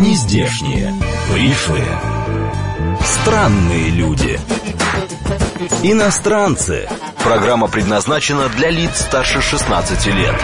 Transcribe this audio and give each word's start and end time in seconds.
Нездешние, 0.00 0.94
пришлые, 1.30 2.00
странные 3.04 3.90
люди. 3.90 4.40
Иностранцы. 5.82 6.88
Программа 7.22 7.68
предназначена 7.68 8.48
для 8.48 8.70
лиц 8.70 8.92
старше 9.00 9.42
16 9.42 10.06
лет. 10.06 10.34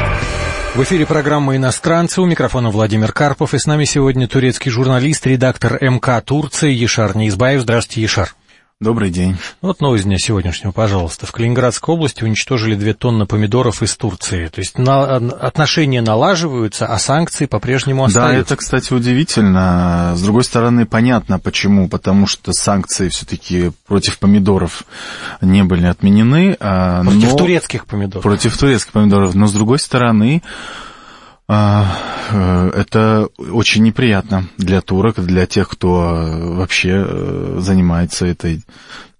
В 0.74 0.82
эфире 0.82 1.06
программа 1.06 1.56
«Иностранцы». 1.56 2.20
У 2.20 2.26
микрофона 2.26 2.68
Владимир 2.68 3.12
Карпов. 3.12 3.54
И 3.54 3.58
с 3.58 3.64
нами 3.64 3.86
сегодня 3.86 4.28
турецкий 4.28 4.70
журналист, 4.70 5.26
редактор 5.26 5.82
МК 5.82 6.20
Турции 6.20 6.70
Ешар 6.70 7.16
Неизбаев. 7.16 7.62
Здравствуйте, 7.62 8.02
Ешар. 8.02 8.34
Добрый 8.78 9.08
день. 9.08 9.38
Вот 9.62 9.80
новость 9.80 10.04
дня 10.04 10.18
сегодняшнего, 10.18 10.70
пожалуйста. 10.70 11.24
В 11.24 11.32
Калининградской 11.32 11.94
области 11.94 12.24
уничтожили 12.24 12.74
две 12.74 12.92
тонны 12.92 13.24
помидоров 13.24 13.82
из 13.82 13.96
Турции. 13.96 14.48
То 14.48 14.58
есть 14.58 14.76
на, 14.76 15.16
отношения 15.16 16.02
налаживаются, 16.02 16.84
а 16.86 16.98
санкции 16.98 17.46
по-прежнему 17.46 18.04
остаются. 18.04 18.34
Да, 18.34 18.38
это, 18.38 18.56
кстати, 18.56 18.92
удивительно. 18.92 20.12
С 20.14 20.20
другой 20.20 20.44
стороны, 20.44 20.84
понятно 20.84 21.38
почему. 21.38 21.88
Потому 21.88 22.26
что 22.26 22.52
санкции 22.52 23.08
все-таки 23.08 23.72
против 23.86 24.18
помидоров 24.18 24.82
не 25.40 25.64
были 25.64 25.86
отменены. 25.86 26.58
А, 26.60 27.02
против 27.02 27.30
но... 27.30 27.36
турецких 27.38 27.86
помидоров. 27.86 28.24
Против 28.24 28.58
турецких 28.58 28.92
помидоров. 28.92 29.34
Но 29.34 29.46
с 29.46 29.54
другой 29.54 29.78
стороны, 29.78 30.42
а, 31.48 31.96
это 32.32 33.28
очень 33.38 33.82
неприятно 33.82 34.48
для 34.58 34.80
турок, 34.80 35.20
для 35.20 35.46
тех, 35.46 35.68
кто 35.68 36.14
э, 36.14 36.54
вообще 36.54 37.04
э, 37.06 37.56
занимается 37.60 38.26
этой 38.26 38.62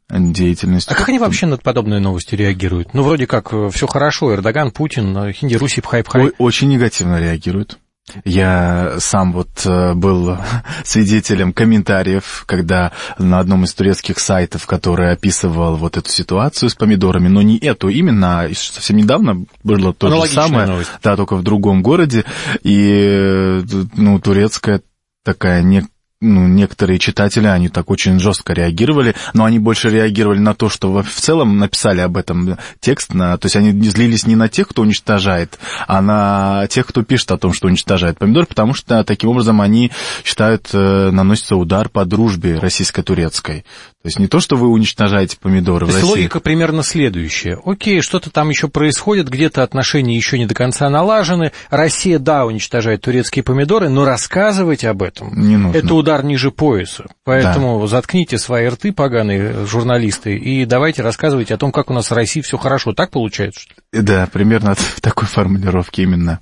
деятельностью. 0.09 0.92
А 0.95 0.96
как 0.96 1.09
они 1.09 1.19
вообще 1.19 1.46
на 1.46 1.56
подобные 1.56 2.01
новости 2.01 2.34
реагируют? 2.34 2.95
Ну, 2.95 3.02
вроде 3.02 3.27
как 3.27 3.52
все 3.73 3.87
хорошо, 3.87 4.32
Эрдоган, 4.34 4.70
Путин, 4.70 5.32
Хинди, 5.32 5.56
Руси, 5.56 5.80
Пхай-Пхай. 5.80 6.32
Очень 6.38 6.69
негативно 6.69 7.20
реагируют. 7.20 7.79
Я 8.24 8.96
сам 8.98 9.33
вот 9.33 9.48
э, 9.65 9.95
был 9.95 10.38
свидетелем 10.84 11.52
комментариев, 11.52 12.45
когда 12.46 12.93
на 13.18 13.40
одном 13.40 13.65
из 13.65 13.74
турецких 13.74 14.18
сайтов, 14.21 14.66
который 14.66 15.13
описывал 15.13 15.76
вот 15.76 15.96
эту 15.96 16.09
ситуацию 16.10 16.71
с 16.71 16.74
помидорами, 16.74 17.29
но 17.29 17.43
не 17.43 17.59
эту 17.59 17.88
именно, 17.88 18.43
а 18.43 18.54
совсем 18.54 18.96
недавно 18.96 19.45
было 19.65 19.93
то 19.93 20.09
же 20.24 20.32
самое, 20.32 20.68
новость. 20.68 20.90
да, 21.02 21.16
только 21.16 21.35
в 21.35 21.43
другом 21.43 21.82
городе, 21.82 22.24
и 22.63 22.88
э, 23.09 23.63
ну, 23.96 24.20
турецкая 24.20 24.82
такая 25.24 25.63
не, 25.63 25.82
ну, 26.21 26.47
некоторые 26.49 26.99
читатели, 26.99 27.47
они 27.47 27.69
так 27.69 27.91
очень 27.91 28.19
жестко 28.19 28.55
реагировали, 28.55 29.15
но 29.35 29.45
они 29.45 29.59
больше 29.59 29.91
реагировали 29.91 30.39
на 30.39 30.55
то, 30.55 30.71
что 30.71 31.03
в 31.03 31.11
целом 31.11 31.59
написали 31.59 32.01
об 32.01 32.17
этом 32.17 32.57
текст, 32.81 33.13
на, 33.13 33.37
то 33.37 33.47
есть 33.47 33.57
они 33.57 33.73
злились 33.89 34.27
не 34.27 34.35
на 34.35 34.49
тех, 34.49 34.69
кто 34.69 34.83
уничтожает, 34.83 35.59
а 35.87 36.01
на 36.01 36.67
тех, 36.69 36.87
кто 36.87 37.03
пишет 37.03 37.33
о 37.33 37.39
том, 37.39 37.53
что 37.53 37.67
уничтожает 37.67 38.19
помидор, 38.19 38.47
потому 38.47 38.73
что 38.73 39.05
таким 39.05 39.31
образом 39.31 39.61
они 39.61 39.93
считают, 40.25 40.71
э, 40.73 41.11
наносится 41.11 41.57
удар 41.57 41.91
по 41.91 42.07
дружбе 42.07 42.59
российско-турецкой. 42.59 43.65
То 44.07 44.09
есть 44.09 44.21
не 44.21 44.29
то, 44.29 44.38
что 44.38 44.54
вы 44.54 44.68
уничтожаете 44.68 45.37
помидоры 45.37 45.85
то 45.85 45.90
в 45.90 45.95
России. 45.96 46.09
логика 46.09 46.38
примерно 46.38 46.85
следующая. 46.85 47.59
Окей, 47.65 48.02
что-то 48.02 48.30
там 48.30 48.51
еще 48.51 48.68
происходит, 48.68 49.29
где-то 49.29 49.65
отношения 49.65 50.15
еще 50.16 50.38
не 50.38 50.46
до 50.46 50.54
конца 50.54 50.88
налажены. 50.88 51.51
Россия, 51.71 52.21
да, 52.21 52.46
уничтожает 52.46 53.01
турецкие 53.01 53.43
помидоры, 53.43 53.88
но 53.88 54.04
рассказывать 54.04 54.85
об 54.85 55.02
этом 55.02 55.32
не 55.35 55.57
нужно. 55.57 55.76
это 55.76 55.93
удар 55.93 56.23
ниже 56.23 56.52
пояса. 56.52 57.07
Поэтому 57.24 57.80
да. 57.80 57.88
заткните 57.88 58.38
свои 58.38 58.68
рты, 58.68 58.93
поганые 58.93 59.66
журналисты, 59.66 60.37
и 60.37 60.65
давайте 60.66 61.02
рассказывайте 61.02 61.54
о 61.54 61.59
том, 61.59 61.73
как 61.73 61.91
у 61.91 61.93
нас 61.93 62.09
в 62.09 62.15
России 62.15 62.43
все 62.43 62.59
хорошо. 62.59 62.93
Так 62.93 63.10
получается? 63.10 63.63
Да, 63.91 64.28
примерно 64.32 64.75
в 64.78 65.00
такой 65.00 65.26
формулировке 65.26 66.04
именно. 66.04 66.38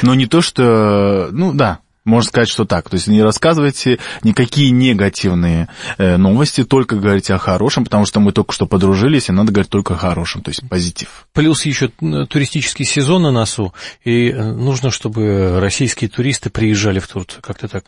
Но 0.00 0.14
не 0.14 0.24
то, 0.24 0.40
что... 0.40 1.28
Ну 1.32 1.52
да, 1.52 1.80
можно 2.08 2.28
сказать, 2.28 2.48
что 2.48 2.64
так. 2.64 2.88
То 2.88 2.94
есть 2.94 3.06
не 3.06 3.22
рассказывайте 3.22 3.98
никакие 4.22 4.70
негативные 4.70 5.68
э, 5.98 6.16
новости, 6.16 6.64
только 6.64 6.96
говорите 6.96 7.34
о 7.34 7.38
хорошем, 7.38 7.84
потому 7.84 8.06
что 8.06 8.20
мы 8.20 8.32
только 8.32 8.52
что 8.52 8.66
подружились, 8.66 9.28
и 9.28 9.32
надо 9.32 9.52
говорить 9.52 9.70
только 9.70 9.94
о 9.94 9.96
хорошем, 9.96 10.42
то 10.42 10.50
есть 10.50 10.68
позитив. 10.68 11.26
Плюс 11.32 11.64
еще 11.64 11.88
туристический 11.88 12.84
сезон 12.84 13.22
на 13.22 13.30
носу, 13.30 13.74
и 14.04 14.30
э, 14.30 14.52
нужно, 14.52 14.90
чтобы 14.90 15.60
российские 15.60 16.10
туристы 16.10 16.50
приезжали 16.50 16.98
в 16.98 17.06
Турцию. 17.06 17.42
Как-то 17.42 17.68
так. 17.68 17.84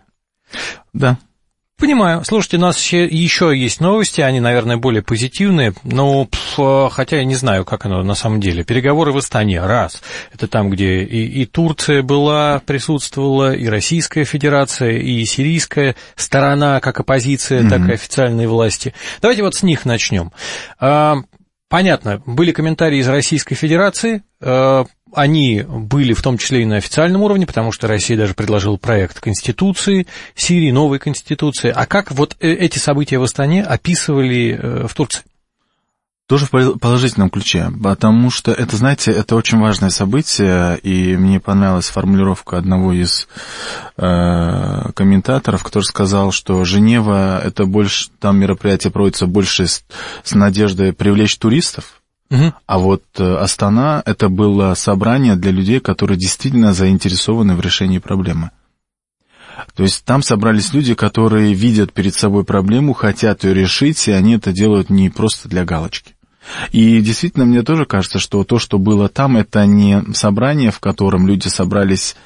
Да, 0.92 1.18
Понимаю. 1.80 2.22
Слушайте, 2.26 2.58
у 2.58 2.60
нас 2.60 2.78
еще 2.92 3.56
есть 3.56 3.80
новости, 3.80 4.20
они, 4.20 4.38
наверное, 4.38 4.76
более 4.76 5.02
позитивные, 5.02 5.72
но 5.82 6.28
хотя 6.90 7.16
я 7.16 7.24
не 7.24 7.34
знаю, 7.34 7.64
как 7.64 7.86
оно 7.86 8.02
на 8.02 8.14
самом 8.14 8.38
деле. 8.38 8.64
Переговоры 8.64 9.12
в 9.12 9.16
Астане, 9.16 9.64
раз. 9.64 10.02
Это 10.30 10.46
там, 10.46 10.68
где 10.68 11.02
и, 11.02 11.42
и 11.42 11.46
Турция 11.46 12.02
была, 12.02 12.60
присутствовала, 12.66 13.54
и 13.54 13.66
Российская 13.66 14.24
Федерация, 14.24 14.98
и 14.98 15.24
сирийская 15.24 15.96
сторона, 16.16 16.80
как 16.80 17.00
оппозиция, 17.00 17.62
mm-hmm. 17.62 17.68
так 17.70 17.88
и 17.88 17.92
официальные 17.92 18.46
власти. 18.46 18.92
Давайте 19.22 19.42
вот 19.42 19.54
с 19.54 19.62
них 19.62 19.86
начнем. 19.86 20.32
А, 20.78 21.16
понятно, 21.70 22.22
были 22.26 22.52
комментарии 22.52 22.98
из 22.98 23.08
Российской 23.08 23.54
Федерации, 23.54 24.22
а, 24.42 24.84
они 25.14 25.64
были 25.66 26.12
в 26.12 26.22
том 26.22 26.38
числе 26.38 26.62
и 26.62 26.66
на 26.66 26.76
официальном 26.76 27.22
уровне, 27.22 27.46
потому 27.46 27.72
что 27.72 27.86
Россия 27.88 28.16
даже 28.16 28.34
предложила 28.34 28.76
проект 28.76 29.20
Конституции 29.20 30.06
Сирии, 30.34 30.70
новой 30.70 30.98
Конституции. 30.98 31.72
А 31.74 31.86
как 31.86 32.10
вот 32.12 32.36
э, 32.40 32.52
эти 32.52 32.78
события 32.78 33.18
в 33.18 33.22
Астане 33.22 33.62
описывали 33.62 34.58
э, 34.60 34.86
в 34.86 34.94
Турции? 34.94 35.22
Тоже 36.30 36.46
в 36.46 36.78
положительном 36.78 37.28
ключе, 37.28 37.72
потому 37.82 38.30
что 38.30 38.52
это, 38.52 38.76
знаете, 38.76 39.10
это 39.10 39.34
очень 39.34 39.58
важное 39.58 39.90
событие, 39.90 40.78
и 40.78 41.16
мне 41.16 41.40
понравилась 41.40 41.88
формулировка 41.88 42.56
одного 42.56 42.92
из 42.92 43.26
э, 43.96 44.92
комментаторов, 44.94 45.64
который 45.64 45.82
сказал, 45.82 46.30
что 46.30 46.64
Женева 46.64 47.40
это 47.44 47.64
больше, 47.64 48.10
там 48.20 48.38
мероприятие 48.38 48.92
проводится 48.92 49.26
больше 49.26 49.66
с, 49.66 49.82
с 50.22 50.32
надеждой 50.32 50.92
привлечь 50.92 51.36
туристов, 51.36 51.99
Угу. 52.30 52.54
А 52.66 52.78
вот 52.78 53.02
э, 53.18 53.34
Астана 53.36 54.02
это 54.06 54.28
было 54.28 54.74
собрание 54.74 55.34
для 55.36 55.50
людей, 55.50 55.80
которые 55.80 56.16
действительно 56.16 56.72
заинтересованы 56.72 57.56
в 57.56 57.60
решении 57.60 57.98
проблемы. 57.98 58.50
То 59.74 59.82
есть 59.82 60.04
там 60.04 60.22
собрались 60.22 60.72
люди, 60.72 60.94
которые 60.94 61.52
видят 61.54 61.92
перед 61.92 62.14
собой 62.14 62.44
проблему, 62.44 62.92
хотят 62.92 63.44
ее 63.44 63.52
решить, 63.52 64.06
и 64.08 64.12
они 64.12 64.34
это 64.34 64.52
делают 64.52 64.90
не 64.90 65.10
просто 65.10 65.48
для 65.48 65.64
галочки. 65.64 66.14
И 66.72 67.00
действительно, 67.00 67.44
мне 67.44 67.62
тоже 67.62 67.84
кажется, 67.84 68.18
что 68.18 68.44
то, 68.44 68.58
что 68.58 68.78
было 68.78 69.08
там, 69.08 69.36
это 69.36 69.66
не 69.66 70.02
собрание, 70.14 70.70
в 70.70 70.80
котором 70.80 71.26
люди 71.26 71.48
собрались 71.48 72.16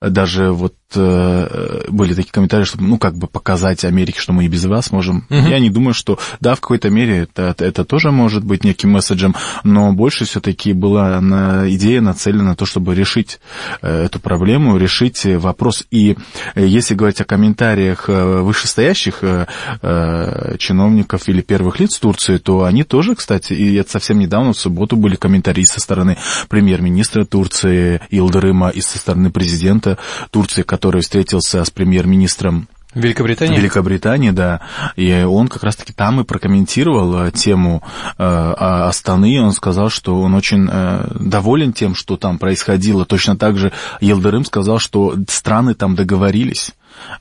даже 0.00 0.50
вот 0.50 0.74
э, 0.94 1.84
были 1.88 2.14
такие 2.14 2.32
комментарии, 2.32 2.64
чтобы, 2.64 2.84
ну, 2.84 2.98
как 2.98 3.16
бы 3.16 3.26
показать 3.26 3.84
Америке, 3.84 4.18
что 4.18 4.32
мы 4.32 4.46
и 4.46 4.48
без 4.48 4.64
вас 4.64 4.90
можем. 4.92 5.26
Угу. 5.28 5.48
Я 5.48 5.58
не 5.58 5.68
думаю, 5.68 5.92
что, 5.92 6.18
да, 6.40 6.54
в 6.54 6.60
какой-то 6.60 6.88
мере 6.88 7.18
это, 7.18 7.54
это 7.58 7.84
тоже 7.84 8.10
может 8.10 8.42
быть 8.42 8.64
неким 8.64 8.90
месседжем, 8.90 9.34
но 9.62 9.92
больше 9.92 10.24
все-таки 10.24 10.72
была 10.72 11.20
на, 11.20 11.70
идея 11.70 12.00
нацелена 12.00 12.44
на 12.44 12.56
то, 12.56 12.64
чтобы 12.64 12.94
решить 12.94 13.40
э, 13.82 14.04
эту 14.06 14.20
проблему, 14.20 14.78
решить 14.78 15.26
вопрос. 15.26 15.84
И 15.90 16.16
э, 16.54 16.66
если 16.66 16.94
говорить 16.94 17.20
о 17.20 17.26
комментариях 17.26 18.08
э, 18.08 18.40
вышестоящих 18.40 19.18
э, 19.22 19.46
э, 19.82 20.56
чиновников 20.58 21.28
или 21.28 21.42
первых 21.42 21.78
лиц 21.78 21.98
Турции, 21.98 22.38
то 22.38 22.64
они 22.64 22.84
тоже, 22.84 23.14
кстати, 23.14 23.52
и 23.52 23.74
это 23.74 23.90
совсем 23.90 24.18
недавно, 24.18 24.54
в 24.54 24.58
субботу 24.58 24.96
были 24.96 25.16
комментарии 25.16 25.64
со 25.64 25.78
стороны 25.78 26.16
премьер-министра 26.48 27.26
Турции 27.26 28.00
Илдырыма 28.08 28.70
и 28.70 28.80
со 28.80 28.98
стороны 28.98 29.30
президента 29.30 29.89
президента 29.90 29.98
Турции, 30.30 30.62
который 30.62 31.02
встретился 31.02 31.64
с 31.64 31.70
премьер-министром 31.70 32.68
Великобритании? 32.92 33.56
Великобритании, 33.56 34.30
да. 34.30 34.60
И 34.96 35.22
он 35.22 35.46
как 35.46 35.62
раз-таки 35.62 35.92
там 35.92 36.20
и 36.20 36.24
прокомментировал 36.24 37.26
э, 37.26 37.30
тему 37.30 37.84
э, 38.18 38.24
Астаны. 38.24 39.40
Он 39.40 39.52
сказал, 39.52 39.90
что 39.90 40.20
он 40.20 40.34
очень 40.34 40.68
э, 40.68 41.06
доволен 41.20 41.72
тем, 41.72 41.94
что 41.94 42.16
там 42.16 42.38
происходило. 42.38 43.04
Точно 43.04 43.36
так 43.36 43.56
же 43.58 43.72
Елдерым 44.00 44.44
сказал, 44.44 44.80
что 44.80 45.14
страны 45.28 45.74
там 45.74 45.94
договорились. 45.94 46.72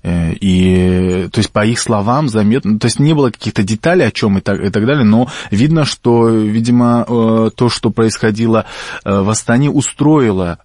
Э, 0.04 0.34
и, 0.34 1.28
то 1.32 1.40
есть, 1.40 1.52
по 1.52 1.66
их 1.66 1.80
словам, 1.80 2.30
заметно, 2.30 2.80
то 2.80 2.86
есть, 2.86 3.00
не 3.00 3.14
было 3.14 3.32
каких-то 3.32 3.64
деталей 3.64 4.08
о 4.08 4.12
чем 4.12 4.38
и 4.38 4.42
так, 4.42 4.60
и 4.60 4.70
так 4.70 4.86
далее, 4.86 5.04
но 5.04 5.28
видно, 5.52 5.86
что, 5.86 6.30
видимо, 6.30 7.06
э, 7.08 7.50
то, 7.56 7.70
что 7.70 7.90
происходило 7.90 8.66
э, 9.04 9.22
в 9.22 9.30
Астане, 9.30 9.70
устроило 9.70 10.60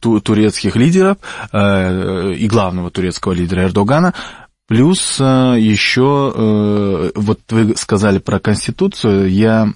турецких 0.00 0.76
лидеров 0.76 1.18
и 1.52 2.48
главного 2.48 2.90
турецкого 2.90 3.32
лидера 3.32 3.64
Эрдогана, 3.64 4.14
Плюс 4.66 5.20
еще, 5.20 7.12
вот 7.14 7.40
вы 7.50 7.76
сказали 7.76 8.18
про 8.18 8.40
Конституцию, 8.40 9.30
я 9.30 9.72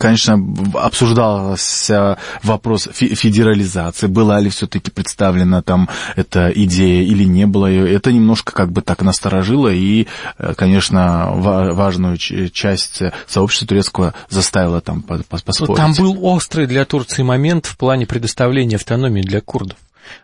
Конечно, 0.00 0.34
обсуждался 0.74 2.18
вопрос 2.42 2.88
федерализации, 2.92 4.08
была 4.08 4.40
ли 4.40 4.50
все-таки 4.50 4.90
представлена 4.90 5.62
там 5.62 5.88
эта 6.16 6.48
идея 6.48 7.04
или 7.04 7.22
не 7.22 7.46
было 7.46 7.66
ее. 7.66 7.92
Это 7.94 8.12
немножко 8.12 8.52
как 8.52 8.72
бы 8.72 8.82
так 8.82 9.02
насторожило 9.02 9.68
и, 9.68 10.08
э, 10.38 10.54
конечно, 10.54 11.30
важную 11.32 12.16
часть 12.16 13.02
сообщества 13.28 13.68
турецкого 13.68 14.14
заставило 14.28 14.80
там 14.80 15.02
поспорить. 15.02 15.76
Там 15.76 15.94
был 15.94 16.18
острый 16.26 16.66
для 16.66 16.84
Турции 16.84 17.22
момент 17.22 17.66
в 17.66 17.76
плане 17.76 18.06
предоставления 18.06 18.76
автономии 18.76 19.22
для 19.22 19.40
курдов. 19.40 19.78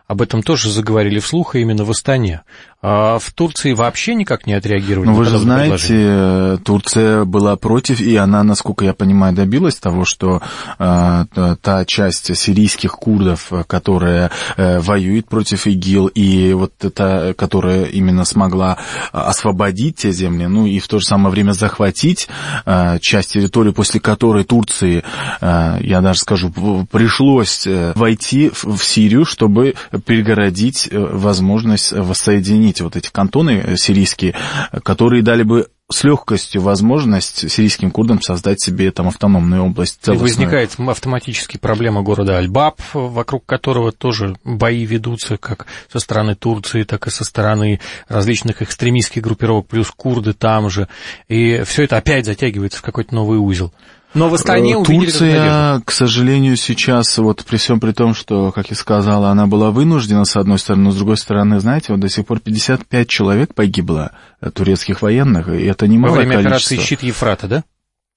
Об 0.07 0.21
этом 0.21 0.41
тоже 0.41 0.71
заговорили 0.71 1.19
вслух, 1.19 1.55
и 1.55 1.61
именно 1.61 1.83
в 1.83 1.91
Астане. 1.91 2.43
А 2.79 3.17
в 3.19 3.33
Турции 3.33 3.73
вообще 3.73 4.13
никак 4.13 4.45
не 4.45 4.53
отреагировали? 4.53 5.07
Ну, 5.07 5.15
вы 5.15 5.25
же 5.25 5.37
знаете, 5.39 6.59
Турция 6.63 7.25
была 7.25 7.55
против, 7.55 7.99
и 7.99 8.15
она, 8.15 8.43
насколько 8.43 8.85
я 8.85 8.93
понимаю, 8.93 9.33
добилась 9.33 9.75
того, 9.75 10.05
что 10.05 10.41
э, 10.77 11.25
та 11.61 11.85
часть 11.85 12.37
сирийских 12.37 12.91
курдов, 12.93 13.51
которая 13.65 14.31
э, 14.55 14.79
воюет 14.79 15.27
против 15.27 15.65
ИГИЛ, 15.65 16.07
и 16.07 16.53
вот 16.53 16.71
та, 16.93 17.33
которая 17.33 17.85
именно 17.85 18.25
смогла 18.25 18.77
освободить 19.11 19.97
те 19.97 20.11
земли, 20.11 20.45
ну 20.45 20.67
и 20.67 20.79
в 20.79 20.87
то 20.87 20.99
же 20.99 21.05
самое 21.05 21.31
время 21.31 21.53
захватить 21.53 22.29
э, 22.65 22.99
часть 23.01 23.33
территории, 23.33 23.71
после 23.71 23.99
которой 23.99 24.43
Турции, 24.43 25.03
э, 25.41 25.77
я 25.81 26.01
даже 26.01 26.19
скажу, 26.19 26.51
пришлось 26.91 27.65
э, 27.65 27.93
войти 27.95 28.49
в, 28.49 28.77
в 28.77 28.83
Сирию, 28.83 29.25
чтобы 29.25 29.73
перегородить 30.05 30.89
э, 30.91 30.97
возможность 30.97 31.91
воссоединения 31.91 32.67
извините, 32.67 32.83
вот 32.83 32.95
эти 32.95 33.09
кантоны 33.09 33.63
э, 33.63 33.77
сирийские, 33.77 34.35
которые 34.83 35.23
дали 35.23 35.43
бы 35.43 35.67
с 35.89 36.03
легкостью 36.03 36.61
возможность 36.61 37.49
сирийским 37.49 37.91
курдам 37.91 38.21
создать 38.21 38.61
себе 38.61 38.91
там 38.91 39.07
автономную 39.07 39.63
область. 39.63 40.01
Целостную. 40.01 40.27
И 40.27 40.33
возникает 40.33 40.75
автоматически 40.77 41.57
проблема 41.57 42.01
города 42.01 42.35
Аль-Баб, 42.35 42.81
вокруг 42.93 43.45
которого 43.45 43.93
тоже 43.93 44.35
бои 44.43 44.83
ведутся 44.85 45.37
как 45.37 45.65
со 45.89 45.99
стороны 45.99 46.35
Турции, 46.35 46.83
так 46.83 47.07
и 47.07 47.09
со 47.09 47.23
стороны 47.23 47.79
различных 48.09 48.61
экстремистских 48.61 49.21
группировок, 49.21 49.67
плюс 49.67 49.89
курды 49.91 50.33
там 50.33 50.69
же. 50.69 50.89
И 51.29 51.63
все 51.65 51.83
это 51.83 51.95
опять 51.95 52.25
затягивается 52.25 52.79
в 52.79 52.81
какой-то 52.81 53.15
новый 53.15 53.39
узел. 53.39 53.71
Но 54.13 54.29
в 54.29 54.33
Астане 54.33 54.73
э, 54.73 54.83
Турция, 54.83 55.81
к 55.81 55.91
сожалению, 55.91 56.55
сейчас, 56.55 57.17
вот 57.17 57.43
при 57.45 57.57
всем 57.57 57.79
при 57.79 57.91
том, 57.91 58.13
что, 58.13 58.51
как 58.51 58.69
я 58.69 58.75
сказала, 58.75 59.29
она 59.29 59.47
была 59.47 59.71
вынуждена, 59.71 60.25
с 60.25 60.35
одной 60.35 60.59
стороны, 60.59 60.85
но 60.85 60.91
с 60.91 60.95
другой 60.95 61.17
стороны, 61.17 61.59
знаете, 61.59 61.93
вот 61.93 61.99
до 61.99 62.09
сих 62.09 62.25
пор 62.25 62.39
55 62.39 63.07
человек 63.07 63.53
погибло 63.53 64.11
э, 64.41 64.49
турецких 64.49 65.01
военных, 65.01 65.49
и 65.49 65.65
это 65.65 65.87
немало 65.87 66.11
Во 66.11 66.17
время 66.17 66.41
количество. 66.41 66.75
операции 66.75 66.77
«Щит 66.77 67.03
Ефрата», 67.03 67.47
да? 67.47 67.63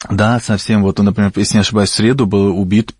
Да, 0.08 0.41
совсем. 0.41 0.82
Вот, 0.82 0.99
например, 0.99 1.31
если 1.37 1.56
не 1.56 1.61
ошибаюсь, 1.61 1.91
в 1.91 1.94
среду 1.94 2.25
был 2.25 2.58
убит, 2.58 2.94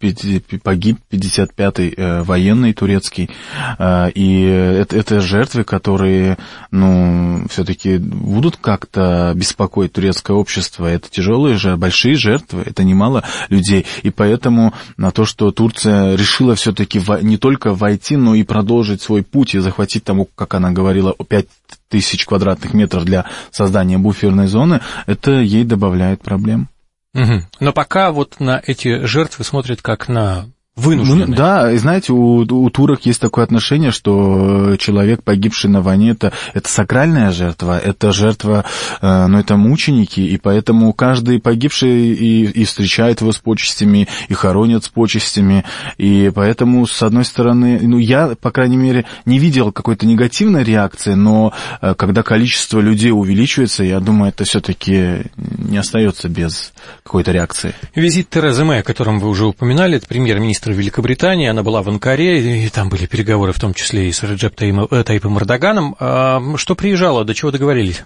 погиб 0.63 0.99
55-й 1.11 1.95
э, 1.97 2.23
военный 2.23 2.75
турецкий. 2.75 3.31
Э, 3.79 4.11
и 4.11 4.43
это, 4.43 4.99
это 4.99 5.21
жертвы, 5.23 5.65
которые, 5.65 6.37
ну, 6.71 7.47
все-таки 7.49 7.97
будут 7.97 8.59
как-то 8.59 9.33
беспокоить 9.35 9.95
турецкое 9.95 10.37
общество. 10.37 10.85
Это 10.85 11.09
тяжелые, 11.09 11.57
же, 11.57 11.79
большие 11.79 12.17
жертвы, 12.17 12.65
это 12.67 12.85
немало 12.85 13.25
людей. 13.49 13.87
И 14.03 14.11
поэтому 14.11 14.75
на 14.99 15.11
то, 15.11 15.25
что 15.25 15.53
Турция 15.53 16.17
решила 16.17 16.55
все-таки 16.55 17.01
не 17.23 17.39
только 17.39 17.73
войти, 17.73 18.17
но 18.17 18.35
и 18.35 18.43
продолжить 18.43 19.01
свой 19.01 19.23
путь 19.23 19.55
и 19.55 19.59
захватить 19.61 20.05
тому, 20.05 20.29
как 20.35 20.53
она 20.53 20.71
говорила, 20.71 21.15
5 21.15 21.47
тысяч 21.89 22.27
квадратных 22.27 22.75
метров 22.75 23.07
для 23.07 23.25
создания 23.51 23.97
буферной 23.97 24.49
зоны, 24.49 24.81
это 25.07 25.31
ей 25.41 25.65
добавляет 25.65 26.21
проблем. 26.21 26.69
Угу. 27.15 27.43
Но 27.61 27.73
пока 27.73 28.13
вот 28.13 28.41
на 28.41 28.63
эти 28.65 29.05
жертвы 29.05 29.45
смотрят 29.45 29.83
как 29.83 30.09
на 30.09 30.49
вынужденные. 30.77 31.27
Ну, 31.27 31.35
да, 31.35 31.73
и 31.73 31.77
знаете, 31.77 32.13
у, 32.13 32.39
у 32.39 32.71
турок 32.71 33.05
есть 33.07 33.21
такое 33.21 33.45
отношение, 33.45 33.91
что 33.91 34.77
человек, 34.79 35.23
погибший 35.23 35.69
на 35.69 35.83
войне, 35.83 36.11
это, 36.11 36.33
это 36.55 36.69
сакральная 36.69 37.33
жертва, 37.33 37.79
это 37.79 38.13
жертва, 38.13 38.65
э, 39.01 39.27
ну, 39.27 39.39
это 39.39 39.57
мученики, 39.57 40.21
и 40.21 40.37
поэтому 40.39 40.93
каждый 40.93 41.41
погибший 41.41 42.13
и, 42.13 42.45
и 42.45 42.65
встречает 42.65 43.21
его 43.21 43.33
с 43.33 43.39
почестями, 43.39 44.09
и 44.29 44.35
хоронят 44.35 44.85
с 44.85 44.89
почестями, 44.89 45.65
и 45.99 46.31
поэтому, 46.35 46.87
с 46.87 47.03
одной 47.03 47.25
стороны, 47.25 47.81
ну, 47.83 47.99
я, 47.99 48.35
по 48.41 48.51
крайней 48.51 48.77
мере, 48.77 49.05
не 49.25 49.39
видел 49.39 49.73
какой-то 49.73 50.07
негативной 50.07 50.65
реакции, 50.65 51.15
но 51.15 51.53
э, 51.83 51.95
когда 51.95 52.23
количество 52.23 52.81
людей 52.81 53.11
увеличивается, 53.11 53.85
я 53.85 54.01
думаю, 54.01 54.31
это 54.31 54.45
все-таки 54.45 55.25
не 55.37 55.79
остается 55.79 56.29
без 56.29 56.73
какой-то 57.03 57.33
реакции. 57.33 57.75
Визит 57.95 58.31
Терезы 58.31 58.65
Мэй, 58.65 58.81
о 58.81 58.83
котором 58.83 59.19
вы 59.19 59.29
уже 59.29 59.47
упоминали, 59.47 59.97
это 59.97 60.07
премьер-министр 60.07 60.60
министр 60.61 60.73
Великобритании, 60.73 61.49
она 61.49 61.63
была 61.63 61.83
в 61.83 61.89
Анкаре, 61.89 62.67
и 62.67 62.69
там 62.69 62.91
были 62.91 63.07
переговоры, 63.07 63.53
в 63.53 63.59
том 63.59 63.73
числе 63.73 64.09
и 64.09 64.13
с 64.13 64.23
Реджеп 64.23 64.61
э, 64.61 65.05
Таипом 65.05 65.39
Эрдоганом. 65.39 65.97
А, 65.99 66.43
что 66.57 66.75
приезжало, 66.75 67.25
до 67.25 67.35
чего 67.35 67.51
договорились? 67.51 68.05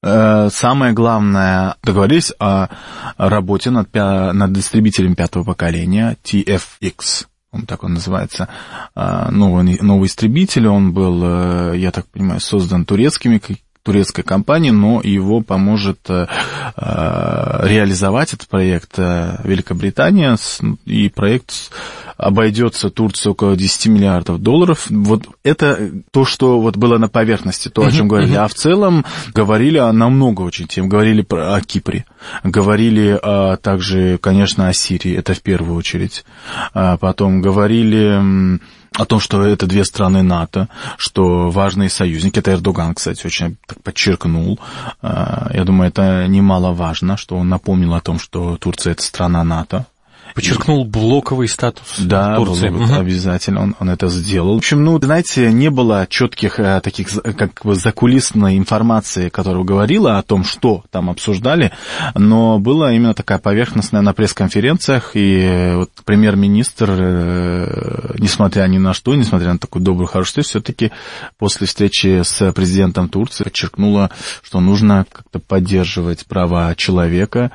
Э, 0.00 0.48
самое 0.52 0.92
главное, 0.92 1.74
договорились 1.82 2.32
о 2.38 2.68
работе 3.16 3.70
над, 3.70 3.92
над 3.92 4.56
истребителем 4.56 5.16
пятого 5.16 5.42
поколения 5.44 6.16
TFX 6.22 7.26
он 7.52 7.66
так 7.66 7.82
он 7.82 7.94
называется, 7.94 8.48
а, 8.94 9.28
новый, 9.32 9.76
новый 9.80 10.06
истребитель, 10.06 10.68
он 10.68 10.92
был, 10.92 11.72
э, 11.72 11.78
я 11.78 11.90
так 11.90 12.06
понимаю, 12.06 12.38
создан 12.38 12.84
турецкими 12.84 13.38
турецкой 13.82 14.22
компании, 14.22 14.70
но 14.70 15.00
его 15.02 15.40
поможет 15.40 15.98
э, 16.08 16.26
э, 16.76 17.60
реализовать 17.62 18.34
этот 18.34 18.48
проект 18.48 18.98
э, 18.98 19.40
Великобритания, 19.44 20.36
и 20.84 21.08
проект 21.08 21.72
обойдется 22.16 22.90
Турции 22.90 23.30
около 23.30 23.56
10 23.56 23.86
миллиардов 23.86 24.40
долларов. 24.40 24.86
Вот 24.90 25.24
это 25.42 25.90
то, 26.10 26.24
что 26.24 26.60
вот 26.60 26.76
было 26.76 26.98
на 26.98 27.08
поверхности, 27.08 27.68
то, 27.68 27.86
о 27.86 27.90
чем 27.90 28.08
говорили. 28.08 28.34
А 28.34 28.46
в 28.46 28.54
целом 28.54 29.04
говорили 29.32 29.78
о 29.78 29.92
намного 29.92 30.42
очень 30.42 30.66
тем. 30.66 30.88
Говорили 30.88 31.22
про, 31.22 31.54
о 31.54 31.60
Кипре, 31.62 32.04
говорили 32.44 33.18
о, 33.22 33.56
также, 33.56 34.18
конечно, 34.18 34.68
о 34.68 34.72
Сирии, 34.74 35.16
это 35.16 35.32
в 35.32 35.40
первую 35.40 35.76
очередь. 35.76 36.24
А 36.74 36.98
потом 36.98 37.40
говорили 37.40 38.60
о 38.96 39.04
том, 39.04 39.20
что 39.20 39.42
это 39.42 39.66
две 39.66 39.84
страны 39.84 40.22
НАТО, 40.22 40.68
что 40.96 41.50
важные 41.50 41.88
союзники. 41.88 42.38
Это 42.38 42.52
Эрдоган, 42.52 42.94
кстати, 42.94 43.24
очень 43.26 43.56
так 43.66 43.82
подчеркнул. 43.82 44.58
А, 45.00 45.50
я 45.54 45.64
думаю, 45.64 45.88
это 45.88 46.26
немаловажно, 46.26 47.16
что 47.16 47.36
он 47.36 47.48
напомнил 47.48 47.94
о 47.94 48.00
том, 48.00 48.18
что 48.18 48.56
Турция 48.56 48.92
это 48.92 49.02
страна 49.02 49.44
НАТО. 49.44 49.86
Подчеркнул 50.34 50.84
блоковый 50.84 51.48
статус 51.48 51.96
да, 51.98 52.36
Турции. 52.36 52.68
Да, 52.68 52.76
угу. 52.76 52.94
обязательно 52.94 53.62
он, 53.62 53.76
он 53.78 53.90
это 53.90 54.08
сделал. 54.08 54.54
В 54.54 54.58
общем, 54.58 54.84
ну, 54.84 55.00
знаете, 55.00 55.52
не 55.52 55.70
было 55.70 56.06
четких 56.08 56.60
э, 56.60 56.80
таких 56.80 57.08
как 57.36 57.60
бы 57.64 57.74
закулисной 57.74 58.56
информации, 58.56 59.28
которая 59.28 59.64
говорила 59.64 60.18
о 60.18 60.22
том, 60.22 60.44
что 60.44 60.84
там 60.90 61.10
обсуждали, 61.10 61.72
но 62.14 62.58
была 62.58 62.92
именно 62.92 63.14
такая 63.14 63.38
поверхностная 63.38 64.02
на 64.02 64.12
пресс-конференциях, 64.12 65.12
и 65.14 65.72
вот 65.74 65.90
премьер-министр, 66.04 66.90
э, 66.90 68.14
несмотря 68.18 68.64
ни 68.64 68.78
на 68.78 68.94
что, 68.94 69.14
несмотря 69.14 69.52
на 69.52 69.58
такую 69.58 69.82
добрую, 69.82 70.06
хорошую 70.06 70.44
все-таки 70.44 70.92
после 71.38 71.66
встречи 71.66 72.22
с 72.22 72.52
президентом 72.52 73.08
Турции 73.08 73.44
подчеркнула, 73.44 74.10
что 74.42 74.60
нужно 74.60 75.06
как-то 75.10 75.38
поддерживать 75.38 76.26
права 76.26 76.74
человека, 76.74 77.50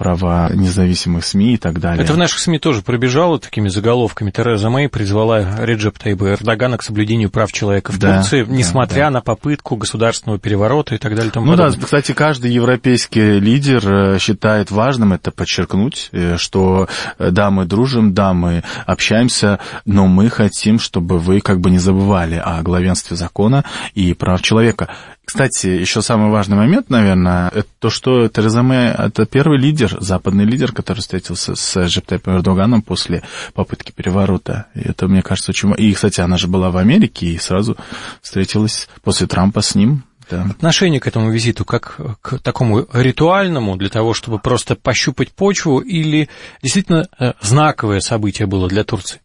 права 0.00 0.48
независимых 0.54 1.26
СМИ 1.26 1.52
и 1.52 1.56
так 1.58 1.78
далее. 1.78 2.02
Это 2.02 2.14
в 2.14 2.16
наших 2.16 2.38
СМИ 2.38 2.58
тоже 2.58 2.80
пробежало 2.80 3.38
такими 3.38 3.68
заголовками. 3.68 4.30
Тереза 4.30 4.70
Мэй 4.70 4.88
призвала 4.88 5.58
Реджеп 5.58 5.98
Тайба 5.98 6.30
Эрдогана 6.30 6.78
к 6.78 6.82
соблюдению 6.82 7.28
прав 7.28 7.52
человека 7.52 7.92
в 7.92 7.98
да, 7.98 8.16
Турции, 8.16 8.46
несмотря 8.48 9.04
да. 9.04 9.10
на 9.10 9.20
попытку 9.20 9.76
государственного 9.76 10.38
переворота 10.38 10.94
и 10.94 10.98
так 10.98 11.14
далее. 11.14 11.30
Тому 11.30 11.44
ну 11.44 11.52
подобное. 11.52 11.76
да, 11.76 11.84
кстати, 11.84 12.12
каждый 12.12 12.50
европейский 12.50 13.40
лидер 13.40 14.14
э, 14.14 14.18
считает 14.18 14.70
важным 14.70 15.12
это 15.12 15.32
подчеркнуть, 15.32 16.08
э, 16.12 16.38
что 16.38 16.88
э, 17.18 17.30
да, 17.30 17.50
мы 17.50 17.66
дружим, 17.66 18.14
да, 18.14 18.32
мы 18.32 18.64
общаемся, 18.86 19.58
но 19.84 20.06
мы 20.06 20.30
хотим, 20.30 20.78
чтобы 20.78 21.18
вы 21.18 21.42
как 21.42 21.60
бы 21.60 21.70
не 21.70 21.78
забывали 21.78 22.36
о 22.42 22.62
главенстве 22.62 23.18
закона 23.18 23.66
и 23.94 24.14
прав 24.14 24.40
человека. 24.40 24.88
Кстати, 25.30 25.68
еще 25.68 26.02
самый 26.02 26.28
важный 26.28 26.56
момент, 26.56 26.90
наверное, 26.90 27.50
это 27.50 27.68
то, 27.78 27.88
что 27.88 28.26
Тереза 28.26 28.64
Мэй– 28.64 28.90
это 28.98 29.26
первый 29.26 29.58
лидер, 29.58 29.96
западный 30.00 30.44
лидер, 30.44 30.72
который 30.72 30.98
встретился 30.98 31.54
с 31.54 31.86
Джептепом 31.86 32.34
Эрдоганом 32.34 32.82
после 32.82 33.22
попытки 33.54 33.92
переворота. 33.92 34.66
И 34.74 34.80
это, 34.80 35.06
мне 35.06 35.22
кажется, 35.22 35.52
очень... 35.52 35.72
И, 35.78 35.94
кстати, 35.94 36.20
она 36.20 36.36
же 36.36 36.48
была 36.48 36.72
в 36.72 36.76
Америке 36.78 37.26
и 37.26 37.38
сразу 37.38 37.76
встретилась 38.20 38.88
после 39.04 39.28
Трампа 39.28 39.60
с 39.60 39.76
ним, 39.76 40.02
да. 40.28 40.42
Отношение 40.42 40.98
к 40.98 41.06
этому 41.06 41.30
визиту 41.30 41.64
как 41.64 42.00
к 42.20 42.38
такому 42.40 42.86
ритуальному, 42.92 43.76
для 43.76 43.88
того, 43.88 44.14
чтобы 44.14 44.40
просто 44.40 44.74
пощупать 44.74 45.30
почву, 45.30 45.78
или 45.78 46.28
действительно 46.60 47.08
э, 47.20 47.34
знаковое 47.40 48.00
событие 48.00 48.46
было 48.46 48.68
для 48.68 48.82
Турции? 48.82 49.20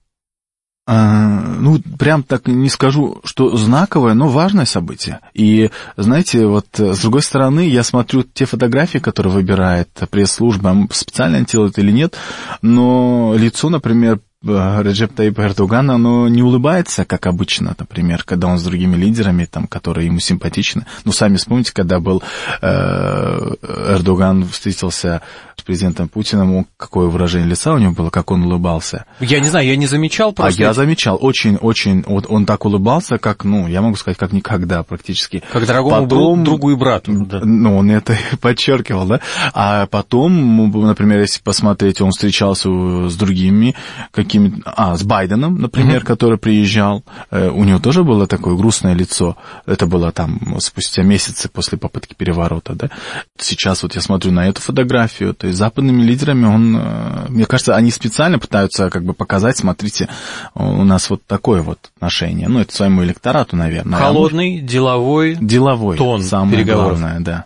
А, 0.88 1.40
ну, 1.40 1.80
прям 1.98 2.22
так 2.22 2.48
не 2.48 2.70
скажу, 2.70 3.20
что 3.24 3.58
знаковое, 3.58 4.14
но 4.14 4.28
важное 4.28 4.66
событие. 4.66 5.20
И, 5.34 5.72
знаете, 5.98 6.46
вот 6.46 6.68
с 6.78 7.00
другой 7.02 7.24
стороны, 7.24 7.68
я 7.68 7.84
смотрю 7.84 8.22
те 8.22 8.46
фотографии, 8.46 9.00
которые 9.00 9.34
выбирает 9.34 9.90
пресс-служба, 10.12 10.88
специально 10.92 11.38
они 11.38 11.48
делают 11.48 11.80
или 11.80 11.92
нет, 11.92 12.16
но 12.62 13.34
лицо, 13.36 13.70
например, 13.70 14.16
э, 14.16 14.20
Реджеп 14.46 15.14
Таип 15.14 15.40
Эрдоган, 15.40 15.92
оно 15.92 16.28
не 16.28 16.44
улыбается, 16.44 17.06
как 17.06 17.28
обычно, 17.28 17.76
например, 17.78 18.24
когда 18.24 18.48
он 18.48 18.58
с 18.58 18.64
другими 18.64 18.96
лидерами, 18.96 19.46
там, 19.46 19.68
которые 19.68 20.08
ему 20.08 20.20
симпатичны. 20.20 20.86
Ну, 21.04 21.12
сами 21.12 21.38
вспомните, 21.38 21.74
когда 21.74 22.00
был 22.00 22.22
э, 22.62 23.56
Эрдоган 23.90 24.46
встретился 24.48 25.22
с 25.56 25.62
президентом 25.62 26.10
Путиным, 26.10 26.68
какое 26.78 27.08
выражение 27.08 27.50
лица 27.50 27.74
у 27.74 27.78
него 27.78 27.94
было, 27.94 28.10
как 28.10 28.32
он 28.32 28.44
улыбался. 28.44 29.06
Я 29.20 29.40
не 29.40 29.50
знаю, 29.50 29.68
я 29.68 29.76
не 29.76 29.88
замечал 29.88 30.34
просто. 30.34 30.62
А 30.62 30.66
я 30.68 30.74
замечал, 30.74 31.18
очень-очень, 31.20 32.04
вот 32.08 32.26
он 32.30 32.46
так 32.46 32.66
улыбался, 32.66 33.18
как, 33.18 33.44
ну, 33.46 33.68
я 33.68 33.82
могу 33.82 33.96
сказать, 33.96 34.18
как 34.18 34.32
никогда 34.34 34.84
практически. 34.84 35.44
Как 35.52 35.66
дорогому 35.66 36.04
потом, 36.04 36.44
другу 36.44 36.72
и 36.72 36.76
брату. 36.76 37.26
Да. 37.26 37.42
Ну, 37.44 37.78
он 37.78 37.90
это 37.92 38.18
подчеркивал, 38.42 39.06
да. 39.06 39.22
А 39.54 39.88
потом, 39.88 40.72
например, 40.86 41.22
если 41.22 41.42
посмотреть, 41.42 42.02
он 42.02 42.12
встречался 42.12 42.70
с 43.10 43.16
другими 43.16 43.76
какими 44.12 44.35
а, 44.66 44.96
с 44.96 45.04
Байденом, 45.04 45.60
например, 45.60 46.02
mm-hmm. 46.02 46.06
который 46.06 46.38
приезжал, 46.38 47.04
э, 47.32 47.50
у 47.50 47.64
него 47.64 47.80
тоже 47.80 48.04
было 48.04 48.28
такое 48.28 48.56
грустное 48.56 48.94
лицо, 48.94 49.38
это 49.66 49.86
было 49.88 50.12
там 50.12 50.60
спустя 50.60 51.04
месяцы 51.04 51.50
после 51.50 51.78
попытки 51.78 52.14
переворота, 52.14 52.74
да. 52.74 52.90
Сейчас 53.38 53.84
вот 53.84 53.96
я 53.96 54.02
смотрю 54.02 54.32
на 54.32 54.48
эту 54.48 54.62
фотографию, 54.62 55.34
то 55.34 55.48
есть 55.48 55.60
западными 55.60 56.02
лидерами 56.04 56.46
он, 56.46 56.78
э, 56.78 57.26
мне 57.30 57.46
кажется, 57.46 57.76
они 57.76 57.92
специально 57.92 58.40
пытаются 58.40 58.90
как 58.90 59.04
бы 59.04 59.14
показать, 59.14 59.58
смотрите, 59.58 60.10
у 60.54 60.84
нас 60.84 61.10
вот 61.10 61.26
такое 61.26 61.62
вот 61.62 61.80
отношение, 61.96 62.48
ну, 62.48 62.60
это 62.60 62.74
своему 62.74 63.04
электорату, 63.04 63.56
наверное. 63.56 64.00
Холодный, 64.00 64.60
деловой, 64.60 65.36
деловой 65.40 65.98
тон 65.98 66.24
самое 66.24 66.58
переговоров. 66.58 67.00
главное, 67.00 67.20
да 67.20 67.46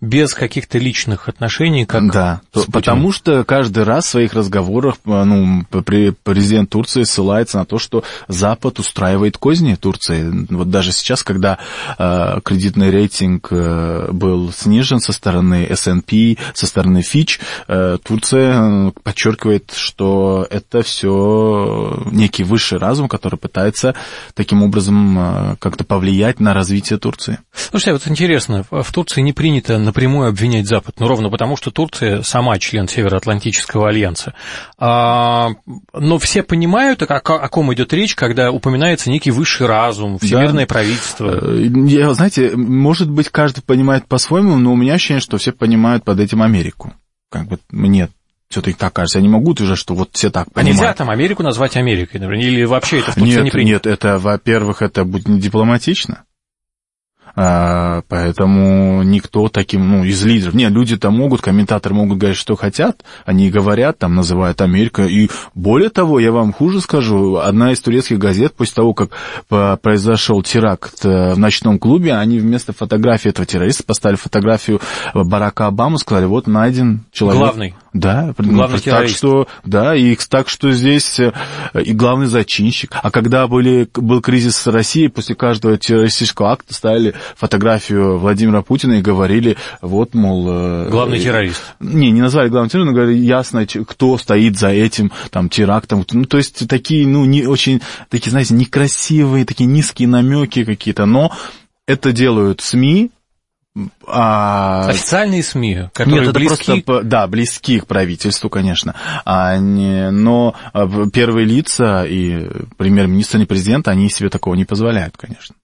без 0.00 0.34
каких-то 0.34 0.78
личных 0.78 1.28
отношений, 1.28 1.84
как 1.84 2.10
Да, 2.10 2.40
потому 2.72 3.12
что 3.12 3.44
каждый 3.44 3.84
раз 3.84 4.06
в 4.06 4.10
своих 4.10 4.32
разговорах 4.32 4.96
ну, 5.04 5.64
президент 5.70 6.70
Турции 6.70 7.02
ссылается 7.02 7.58
на 7.58 7.66
то, 7.66 7.78
что 7.78 8.02
Запад 8.28 8.78
устраивает 8.78 9.36
козни 9.36 9.74
Турции. 9.74 10.46
Вот 10.48 10.70
даже 10.70 10.92
сейчас, 10.92 11.22
когда 11.22 11.58
э, 11.98 12.40
кредитный 12.42 12.90
рейтинг 12.90 13.48
э, 13.50 14.08
был 14.12 14.52
снижен 14.52 15.00
со 15.00 15.12
стороны 15.12 15.66
S&P, 15.68 16.36
со 16.54 16.66
стороны 16.66 16.98
Fitch, 16.98 17.38
э, 17.68 17.98
Турция 18.02 18.92
подчеркивает, 19.02 19.72
что 19.76 20.46
это 20.50 20.82
все 20.82 22.02
некий 22.10 22.44
высший 22.44 22.78
разум, 22.78 23.08
который 23.08 23.36
пытается 23.36 23.94
таким 24.34 24.62
образом 24.62 25.18
э, 25.18 25.56
как-то 25.58 25.84
повлиять 25.84 26.40
на 26.40 26.54
развитие 26.54 26.98
Турции. 26.98 27.38
Слушайте, 27.52 27.92
вот 27.92 28.08
интересно, 28.08 28.64
в 28.70 28.92
Турции 28.92 29.20
не 29.20 29.32
принято 29.32 29.78
напрямую 29.90 30.28
обвинять 30.28 30.66
Запад, 30.66 30.96
ну, 30.98 31.08
ровно 31.08 31.30
потому, 31.30 31.56
что 31.56 31.70
Турция 31.70 32.22
сама 32.22 32.58
член 32.58 32.88
Североатлантического 32.88 33.88
альянса. 33.88 34.34
А, 34.78 35.50
но 35.92 36.18
все 36.18 36.42
понимают, 36.42 37.02
о, 37.02 37.20
ком 37.20 37.74
идет 37.74 37.92
речь, 37.92 38.14
когда 38.14 38.50
упоминается 38.50 39.10
некий 39.10 39.30
высший 39.30 39.66
разум, 39.66 40.18
всемирное 40.18 40.66
да. 40.66 40.74
правительство. 40.74 41.38
Э, 41.42 41.66
я, 41.86 42.14
знаете, 42.14 42.52
может 42.56 43.10
быть, 43.10 43.28
каждый 43.28 43.62
понимает 43.62 44.06
по-своему, 44.06 44.56
но 44.56 44.72
у 44.72 44.76
меня 44.76 44.94
ощущение, 44.94 45.20
что 45.20 45.38
все 45.38 45.52
понимают 45.52 46.04
под 46.04 46.20
этим 46.20 46.42
Америку. 46.42 46.92
Как 47.28 47.46
бы 47.46 47.58
мне 47.70 48.08
все-таки 48.48 48.76
так 48.76 48.92
кажется. 48.92 49.18
Я 49.18 49.22
не 49.22 49.28
могу 49.28 49.52
утверждать, 49.52 49.78
что 49.78 49.94
вот 49.94 50.10
все 50.12 50.30
так 50.30 50.52
понимают. 50.52 50.78
А 50.78 50.82
нельзя 50.82 50.94
там 50.94 51.10
Америку 51.10 51.42
назвать 51.42 51.76
Америкой, 51.76 52.20
например, 52.20 52.46
или 52.46 52.64
вообще 52.64 52.98
это 52.98 53.12
в 53.12 53.14
Турции 53.14 53.34
нет, 53.34 53.44
не 53.44 53.50
принято? 53.50 53.88
Нет, 53.88 53.98
это, 53.98 54.18
во-первых, 54.18 54.82
это 54.82 55.04
будет 55.04 55.28
не 55.28 55.40
дипломатично. 55.40 56.24
Поэтому 57.34 59.02
никто 59.02 59.48
таким, 59.48 59.88
ну, 59.88 60.04
из 60.04 60.22
лидеров... 60.24 60.54
Нет, 60.54 60.72
люди-то 60.72 61.10
могут, 61.10 61.40
комментаторы 61.40 61.94
могут 61.94 62.18
говорить, 62.18 62.38
что 62.38 62.56
хотят, 62.56 63.04
они 63.24 63.50
говорят, 63.50 63.98
там, 63.98 64.14
называют 64.14 64.60
Америка. 64.60 65.06
И 65.06 65.28
более 65.54 65.90
того, 65.90 66.18
я 66.18 66.32
вам 66.32 66.52
хуже 66.52 66.80
скажу, 66.80 67.36
одна 67.36 67.72
из 67.72 67.80
турецких 67.80 68.18
газет, 68.18 68.54
после 68.54 68.74
того, 68.74 68.94
как 68.94 69.10
произошел 69.80 70.42
теракт 70.42 71.04
э, 71.04 71.34
в 71.34 71.38
ночном 71.38 71.78
клубе, 71.78 72.14
они 72.14 72.38
вместо 72.38 72.72
фотографии 72.72 73.28
этого 73.28 73.46
террориста 73.46 73.84
поставили 73.84 74.16
фотографию 74.16 74.80
Барака 75.14 75.66
Обамы, 75.66 75.98
сказали, 75.98 76.26
вот 76.26 76.46
найден 76.46 77.04
человек. 77.12 77.40
Главный. 77.40 77.74
Да, 77.92 78.32
главный 78.38 78.76
так 78.76 78.84
террорист. 78.84 79.16
что, 79.16 79.48
да, 79.64 79.96
и 79.96 80.16
так 80.28 80.48
что 80.48 80.70
здесь 80.70 81.18
э, 81.18 81.32
и 81.82 81.92
главный 81.92 82.26
зачинщик. 82.26 82.92
А 83.02 83.10
когда 83.10 83.48
были, 83.48 83.88
был 83.94 84.20
кризис 84.20 84.64
в 84.64 84.70
России, 84.70 85.08
после 85.08 85.34
каждого 85.34 85.76
террористического 85.76 86.52
акта 86.52 86.72
ставили 86.72 87.14
фотографию 87.36 88.18
Владимира 88.18 88.62
Путина 88.62 88.94
и 88.94 89.02
говорили, 89.02 89.56
вот, 89.82 90.14
мол... 90.14 90.46
Э, 90.48 90.88
главный 90.88 91.18
террорист. 91.18 91.62
Не, 91.80 92.12
не 92.12 92.20
назвали 92.20 92.48
главным 92.48 92.70
террористом, 92.70 92.94
но 92.94 93.00
говорили, 93.00 93.24
ясно, 93.24 93.66
кто 93.66 94.16
стоит 94.18 94.56
за 94.56 94.68
этим 94.68 95.10
там 95.30 95.48
терактом. 95.48 96.06
Ну, 96.12 96.24
то 96.26 96.36
есть 96.36 96.68
такие, 96.68 97.08
ну, 97.08 97.24
не 97.24 97.46
очень, 97.46 97.80
такие, 98.08 98.30
знаете, 98.30 98.54
некрасивые, 98.54 99.44
такие 99.44 99.66
низкие 99.66 100.06
намеки 100.06 100.64
какие-то, 100.64 101.06
но 101.06 101.32
это 101.86 102.12
делают 102.12 102.60
СМИ, 102.60 103.10
а... 104.06 104.88
Официальные 104.88 105.42
СМИ, 105.42 105.90
которые 105.92 106.26
Нет, 106.26 106.34
близки... 106.34 106.80
Просто, 106.82 107.04
да, 107.04 107.26
близки 107.26 107.80
к 107.80 107.86
правительству, 107.86 108.50
конечно. 108.50 108.94
А 109.24 109.56
не... 109.58 110.10
Но 110.10 110.54
а, 110.72 110.88
первые 111.12 111.46
лица 111.46 112.04
и 112.04 112.48
премьер-министр, 112.76 113.38
и 113.38 113.46
президент, 113.46 113.88
они 113.88 114.10
себе 114.10 114.28
такого 114.28 114.54
не 114.54 114.64
позволяют, 114.64 115.16
конечно. 115.16 115.54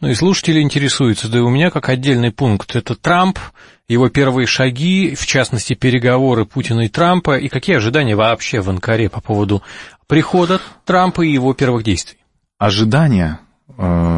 Ну 0.00 0.08
и 0.08 0.14
слушатели 0.14 0.60
интересуются, 0.60 1.28
да 1.28 1.38
и 1.38 1.42
у 1.42 1.48
меня 1.48 1.70
как 1.70 1.88
отдельный 1.88 2.30
пункт, 2.30 2.76
это 2.76 2.94
Трамп, 2.94 3.38
его 3.88 4.08
первые 4.08 4.46
шаги, 4.46 5.14
в 5.14 5.26
частности, 5.26 5.74
переговоры 5.74 6.44
Путина 6.44 6.82
и 6.82 6.88
Трампа, 6.88 7.38
и 7.38 7.48
какие 7.48 7.76
ожидания 7.76 8.14
вообще 8.14 8.60
в 8.60 8.68
Анкаре 8.68 9.08
по 9.08 9.20
поводу 9.20 9.62
прихода 10.06 10.60
Трампа 10.84 11.22
и 11.22 11.32
его 11.32 11.54
первых 11.54 11.84
действий? 11.84 12.18
Ожидания? 12.58 13.40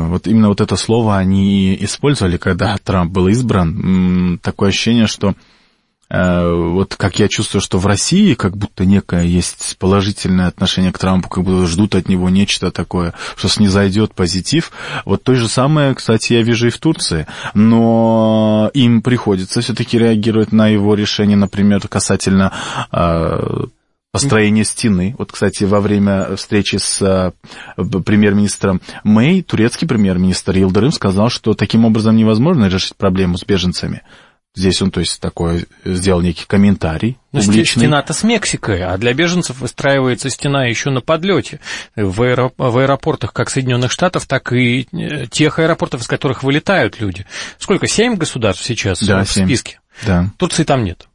Э, 0.04 0.08
вот 0.08 0.26
именно 0.26 0.48
вот 0.48 0.60
это 0.60 0.76
слово 0.76 1.16
они 1.18 1.76
использовали, 1.80 2.36
когда 2.36 2.76
Трамп 2.78 3.12
был 3.12 3.28
избран. 3.28 4.38
Такое 4.42 4.70
ощущение, 4.70 5.06
что 5.06 5.34
Э, 6.10 6.52
вот 6.52 6.94
как 6.96 7.18
я 7.18 7.28
чувствую, 7.28 7.60
что 7.60 7.78
в 7.78 7.86
России 7.86 8.34
как 8.34 8.56
будто 8.56 8.84
некое 8.84 9.24
есть 9.24 9.76
положительное 9.78 10.46
отношение 10.46 10.92
к 10.92 10.98
Трампу, 10.98 11.28
как 11.28 11.44
будто 11.44 11.66
ждут 11.66 11.94
от 11.94 12.08
него 12.08 12.28
нечто 12.30 12.70
такое, 12.70 13.14
что 13.36 13.48
снизойдет 13.48 14.14
позитив. 14.14 14.70
Вот 15.04 15.22
то 15.24 15.34
же 15.34 15.48
самое, 15.48 15.94
кстати, 15.94 16.34
я 16.34 16.42
вижу 16.42 16.68
и 16.68 16.70
в 16.70 16.78
Турции. 16.78 17.26
Но 17.54 18.70
им 18.74 19.02
приходится 19.02 19.60
все-таки 19.60 19.98
реагировать 19.98 20.52
на 20.52 20.68
его 20.68 20.94
решение, 20.94 21.36
например, 21.36 21.88
касательно 21.88 22.52
построения 24.14 24.62
стены. 24.62 25.16
Вот, 25.18 25.32
кстати, 25.32 25.64
во 25.64 25.80
время 25.80 26.36
встречи 26.36 26.76
с 26.76 27.02
э, 27.02 27.32
премьер-министром 27.76 28.80
Мэй, 29.02 29.42
турецкий 29.42 29.88
премьер-министр 29.88 30.56
Илдерым 30.56 30.92
сказал, 30.92 31.30
что 31.30 31.54
таким 31.54 31.84
образом 31.84 32.16
невозможно 32.16 32.66
решить 32.66 32.94
проблему 32.94 33.36
с 33.36 33.44
беженцами. 33.44 34.02
Здесь 34.54 34.80
он, 34.82 34.92
то 34.92 35.00
есть, 35.00 35.20
такой 35.20 35.66
сделал 35.84 36.20
некий 36.20 36.44
комментарий. 36.46 37.18
Но 37.32 37.40
публичный. 37.40 37.80
стена-то 37.80 38.12
с 38.12 38.22
Мексикой, 38.22 38.84
а 38.84 38.96
для 38.98 39.12
беженцев 39.14 39.58
выстраивается 39.58 40.30
стена 40.30 40.66
еще 40.66 40.90
на 40.90 41.00
подлете 41.00 41.58
в 41.96 42.22
аэропортах 42.22 43.32
как 43.32 43.50
Соединенных 43.50 43.90
Штатов, 43.90 44.26
так 44.26 44.52
и 44.52 44.86
э, 44.92 45.26
тех 45.26 45.58
аэропортов, 45.58 46.02
из 46.02 46.06
которых 46.06 46.44
вылетают 46.44 47.00
люди. 47.00 47.26
Сколько? 47.58 47.88
Семь 47.88 48.14
государств 48.14 48.64
сейчас 48.64 49.02
да, 49.02 49.24
в 49.24 49.28
7. 49.32 49.46
списке? 49.46 49.80
Да. 50.06 50.30
Турции 50.38 50.62
там 50.62 50.84
нет. 50.84 51.08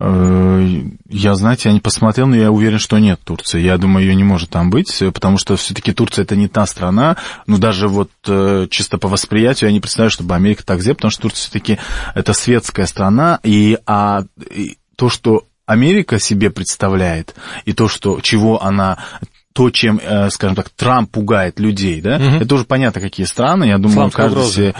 Э, 0.00 0.66
я, 1.08 1.34
знаете, 1.34 1.68
я 1.68 1.72
не 1.72 1.80
посмотрел, 1.80 2.26
но 2.26 2.36
я 2.36 2.50
уверен, 2.50 2.78
что 2.78 2.98
нет 2.98 3.20
Турции. 3.22 3.60
Я 3.60 3.78
думаю, 3.78 4.06
ее 4.06 4.14
не 4.14 4.24
может 4.24 4.50
там 4.50 4.70
быть, 4.70 5.02
потому 5.12 5.38
что 5.38 5.56
все-таки 5.56 5.92
Турция 5.92 6.24
это 6.24 6.36
не 6.36 6.48
та 6.48 6.66
страна. 6.66 7.16
Ну, 7.46 7.58
даже 7.58 7.88
вот 7.88 8.10
э, 8.26 8.66
чисто 8.70 8.98
по 8.98 9.08
восприятию 9.08 9.68
я 9.68 9.72
не 9.72 9.80
представляю, 9.80 10.10
чтобы 10.10 10.34
Америка 10.34 10.64
так 10.64 10.80
сделала, 10.80 10.96
потому 10.96 11.10
что 11.10 11.22
Турция 11.22 11.42
все-таки 11.42 11.78
это 12.14 12.32
светская 12.32 12.86
страна, 12.86 13.38
и, 13.42 13.78
а, 13.86 14.24
и 14.50 14.76
то, 14.96 15.08
что 15.08 15.44
Америка 15.66 16.18
себе 16.18 16.50
представляет, 16.50 17.34
и 17.64 17.72
то, 17.72 17.88
что, 17.88 18.20
чего 18.20 18.62
она 18.62 18.98
то, 19.54 19.70
чем, 19.70 20.00
э, 20.02 20.30
скажем 20.30 20.56
так, 20.56 20.68
Трамп 20.70 21.12
пугает 21.12 21.60
людей, 21.60 22.00
да, 22.00 22.16
угу. 22.16 22.44
это 22.44 22.54
уже 22.56 22.64
понятно, 22.64 23.00
какие 23.00 23.24
страны, 23.24 23.66
я 23.66 23.78
думаю, 23.78 24.10
каждый 24.10 24.44
себе, 24.46 24.74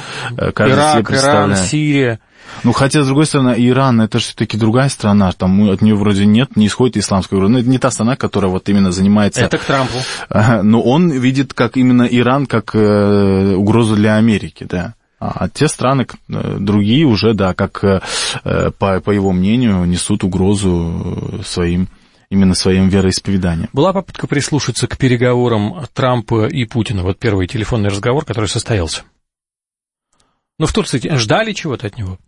каждый 0.52 0.74
Ирак, 0.74 0.94
себе 0.94 1.04
представляет. 1.04 1.50
Иран, 1.50 1.64
Сирия. 1.64 2.20
Ну, 2.62 2.72
хотя, 2.72 3.02
с 3.02 3.06
другой 3.06 3.26
стороны, 3.26 3.54
Иран, 3.56 4.00
это 4.00 4.18
же 4.18 4.26
все-таки 4.26 4.56
другая 4.56 4.88
страна, 4.88 5.32
там 5.32 5.70
от 5.70 5.82
нее 5.82 5.94
вроде 5.94 6.26
нет, 6.26 6.56
не 6.56 6.66
исходит 6.66 6.96
исламская 6.96 7.38
угроза. 7.38 7.52
Ну, 7.52 7.58
это 7.58 7.68
не 7.68 7.78
та 7.78 7.90
страна, 7.90 8.16
которая 8.16 8.50
вот 8.50 8.68
именно 8.68 8.92
занимается... 8.92 9.42
Это 9.42 9.58
к 9.58 9.64
Трампу. 9.64 9.98
Но 10.62 10.80
он 10.82 11.10
видит 11.10 11.54
как 11.54 11.76
именно 11.76 12.02
Иран 12.02 12.46
как 12.46 12.74
э, 12.74 13.54
угрозу 13.54 13.96
для 13.96 14.16
Америки, 14.16 14.66
да. 14.68 14.94
А 15.18 15.48
те 15.48 15.68
страны, 15.68 16.06
э, 16.28 16.56
другие 16.58 17.06
уже, 17.06 17.34
да, 17.34 17.54
как, 17.54 17.82
э, 17.82 18.00
по, 18.78 19.00
по 19.00 19.10
его 19.10 19.32
мнению, 19.32 19.84
несут 19.84 20.24
угрозу 20.24 21.40
своим 21.44 21.88
именно 22.30 22.54
своим 22.54 22.88
вероисповеданием. 22.88 23.68
Была 23.72 23.92
попытка 23.92 24.26
прислушаться 24.26 24.86
к 24.86 24.98
переговорам 24.98 25.86
Трампа 25.92 26.46
и 26.46 26.64
Путина, 26.64 27.02
вот 27.02 27.18
первый 27.18 27.46
телефонный 27.46 27.90
разговор, 27.90 28.24
который 28.24 28.46
состоялся. 28.46 29.02
Но 30.58 30.66
в 30.66 30.72
Турции 30.72 31.00
ждали 31.16 31.52
чего-то 31.52 31.86
от 31.86 31.96
него? 31.98 32.18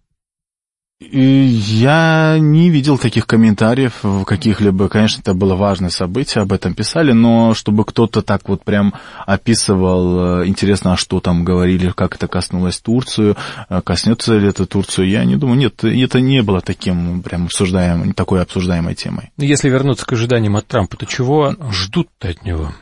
Я 0.98 2.38
не 2.40 2.70
видел 2.70 2.96
таких 2.96 3.26
комментариев 3.26 3.98
в 4.02 4.24
каких-либо, 4.24 4.88
конечно, 4.88 5.20
это 5.20 5.34
было 5.34 5.54
важное 5.54 5.90
событие, 5.90 6.40
об 6.40 6.54
этом 6.54 6.72
писали, 6.72 7.12
но 7.12 7.52
чтобы 7.52 7.84
кто-то 7.84 8.22
так 8.22 8.48
вот 8.48 8.64
прям 8.64 8.94
описывал, 9.26 10.40
э, 10.40 10.46
интересно, 10.46 10.94
а 10.94 10.96
что 10.96 11.20
там 11.20 11.44
говорили, 11.44 11.90
как 11.90 12.14
это 12.14 12.28
коснулось 12.28 12.80
Турцию, 12.80 13.36
э, 13.68 13.82
коснется 13.82 14.38
ли 14.38 14.48
это 14.48 14.64
Турцию, 14.64 15.10
я 15.10 15.26
не 15.26 15.36
думаю, 15.36 15.58
нет, 15.58 15.84
это 15.84 16.20
не 16.22 16.42
было 16.42 16.62
таким 16.62 17.22
прям 17.22 17.44
обсуждаемым, 17.44 18.14
такой 18.14 18.40
обсуждаемой 18.40 18.94
темой. 18.94 19.32
Если 19.36 19.68
вернуться 19.68 20.06
к 20.06 20.12
ожиданиям 20.14 20.56
от 20.56 20.66
Трампа, 20.66 20.96
то 20.96 21.04
чего 21.04 21.54
ждут-то 21.70 22.30
от 22.30 22.42
него? 22.42 22.72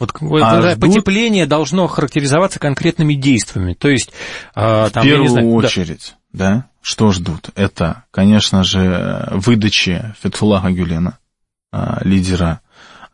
Вот 0.00 0.12
а 0.42 0.60
ждут... 0.60 0.80
потепление 0.80 1.46
должно 1.46 1.86
характеризоваться 1.86 2.58
конкретными 2.58 3.14
действиями, 3.14 3.74
то 3.74 3.88
есть... 3.88 4.10
А, 4.56 4.90
там, 4.90 5.04
в 5.04 5.06
первую 5.06 5.28
знаю, 5.28 5.52
очередь, 5.52 6.16
да. 6.32 6.50
да, 6.50 6.66
что 6.84 7.12
ждут? 7.12 7.48
Это, 7.54 8.04
конечно 8.10 8.62
же, 8.62 9.26
выдачи 9.30 10.14
Фетфулаха 10.22 10.70
Гюлена, 10.70 11.18
а, 11.72 11.98
лидера 12.04 12.60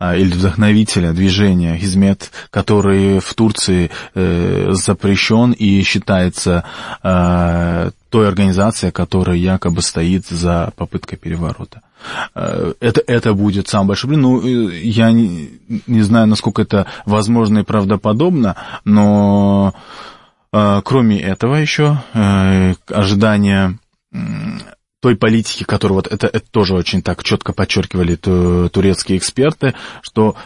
а, 0.01 0.17
или 0.17 0.33
вдохновителя 0.33 1.13
движения 1.13 1.77
Хизмет, 1.77 2.33
который 2.51 3.21
в 3.21 3.33
Турции 3.35 3.93
э, 4.15 4.71
запрещен 4.73 5.53
и 5.53 5.83
считается 5.83 6.65
э, 7.05 7.91
той 8.09 8.27
организацией, 8.27 8.91
которая 8.91 9.37
якобы 9.37 9.83
стоит 9.83 10.27
за 10.27 10.73
попыткой 10.75 11.17
переворота. 11.17 11.83
Э, 12.35 12.73
это, 12.81 13.03
это 13.07 13.35
будет 13.35 13.69
самый 13.69 13.89
большой 13.89 14.09
блин. 14.09 14.23
Ну, 14.23 14.69
я 14.69 15.13
не, 15.13 15.61
не 15.87 16.03
знаю, 16.03 16.27
насколько 16.27 16.63
это 16.63 16.87
возможно 17.07 17.61
и 17.61 17.65
правдоподобно, 17.65 18.57
но 18.85 19.75
э, 19.77 19.79
кроме 20.53 21.21
этого 21.21 21.57
еще 21.57 22.03
э, 22.13 22.75
ожидание 22.89 23.79
той 25.01 25.17
политики, 25.17 25.65
которую 25.65 25.97
вот 25.97 26.07
это, 26.09 26.27
это 26.27 26.51
тоже 26.51 26.75
очень 26.75 27.01
так 27.01 27.23
четко 27.23 27.53
подчеркивали 27.53 28.17
турецкие 28.17 29.17
эксперты, 29.17 29.75
что 30.03 30.37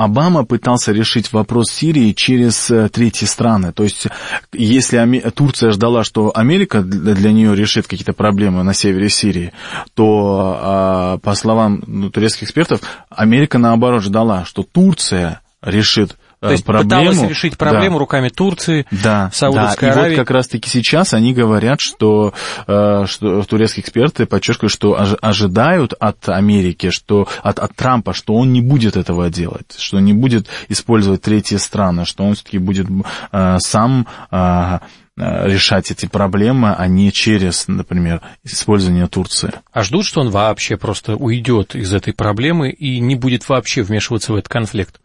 Обама 0.00 0.46
пытался 0.46 0.92
решить 0.92 1.30
вопрос 1.30 1.70
Сирии 1.70 2.12
через 2.12 2.70
э, 2.70 2.88
третьи 2.88 3.26
страны. 3.26 3.70
То 3.72 3.82
есть, 3.82 4.06
если 4.50 5.20
Турция 5.28 5.72
ждала, 5.72 6.04
что 6.04 6.32
Америка 6.34 6.80
для 6.80 7.32
нее 7.32 7.54
решит 7.54 7.86
какие-то 7.86 8.14
проблемы 8.14 8.62
на 8.62 8.72
севере 8.72 9.10
Сирии, 9.10 9.52
то, 9.92 10.58
а, 10.58 11.18
по 11.18 11.34
словам 11.34 11.82
ну, 11.86 12.08
турецких 12.08 12.44
экспертов, 12.44 12.80
Америка, 13.10 13.58
наоборот, 13.58 14.02
ждала, 14.02 14.46
что 14.46 14.62
Турция 14.62 15.42
решит 15.60 16.16
то 16.40 16.52
есть 16.52 16.64
проблему. 16.64 17.10
пыталась 17.10 17.30
решить 17.30 17.58
проблему 17.58 17.96
да. 17.96 18.00
руками 18.00 18.28
Турции, 18.30 18.86
да, 18.90 19.30
Саудовской 19.32 19.88
да. 19.88 19.92
Аравии. 19.92 20.14
И 20.14 20.16
вот 20.16 20.24
как 20.24 20.30
раз-таки 20.30 20.70
сейчас 20.70 21.12
они 21.12 21.34
говорят, 21.34 21.80
что, 21.80 22.32
э, 22.66 23.04
что 23.06 23.42
турецкие 23.42 23.82
эксперты 23.82 24.24
подчеркивают, 24.24 24.72
что 24.72 24.98
ожидают 25.20 25.92
от 25.98 26.28
Америки, 26.30 26.90
что 26.90 27.28
от, 27.42 27.58
от 27.58 27.74
Трампа, 27.76 28.14
что 28.14 28.34
он 28.34 28.52
не 28.52 28.62
будет 28.62 28.96
этого 28.96 29.28
делать, 29.28 29.76
что 29.78 30.00
не 30.00 30.14
будет 30.14 30.48
использовать 30.68 31.20
третьи 31.20 31.56
страны, 31.56 32.06
что 32.06 32.24
он 32.24 32.34
все-таки 32.34 32.58
будет 32.58 32.86
э, 33.32 33.56
сам 33.60 34.06
э, 34.30 34.78
решать 35.16 35.90
эти 35.90 36.06
проблемы, 36.06 36.72
а 36.72 36.86
не 36.86 37.12
через, 37.12 37.68
например, 37.68 38.22
использование 38.44 39.06
Турции. 39.06 39.52
А 39.72 39.82
ждут, 39.82 40.06
что 40.06 40.22
он 40.22 40.30
вообще 40.30 40.78
просто 40.78 41.16
уйдет 41.16 41.74
из 41.74 41.92
этой 41.92 42.14
проблемы 42.14 42.70
и 42.70 42.98
не 42.98 43.14
будет 43.14 43.46
вообще 43.48 43.82
вмешиваться 43.82 44.32
в 44.32 44.36
этот 44.36 44.48
конфликт? 44.48 45.00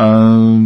Э, 0.00 0.56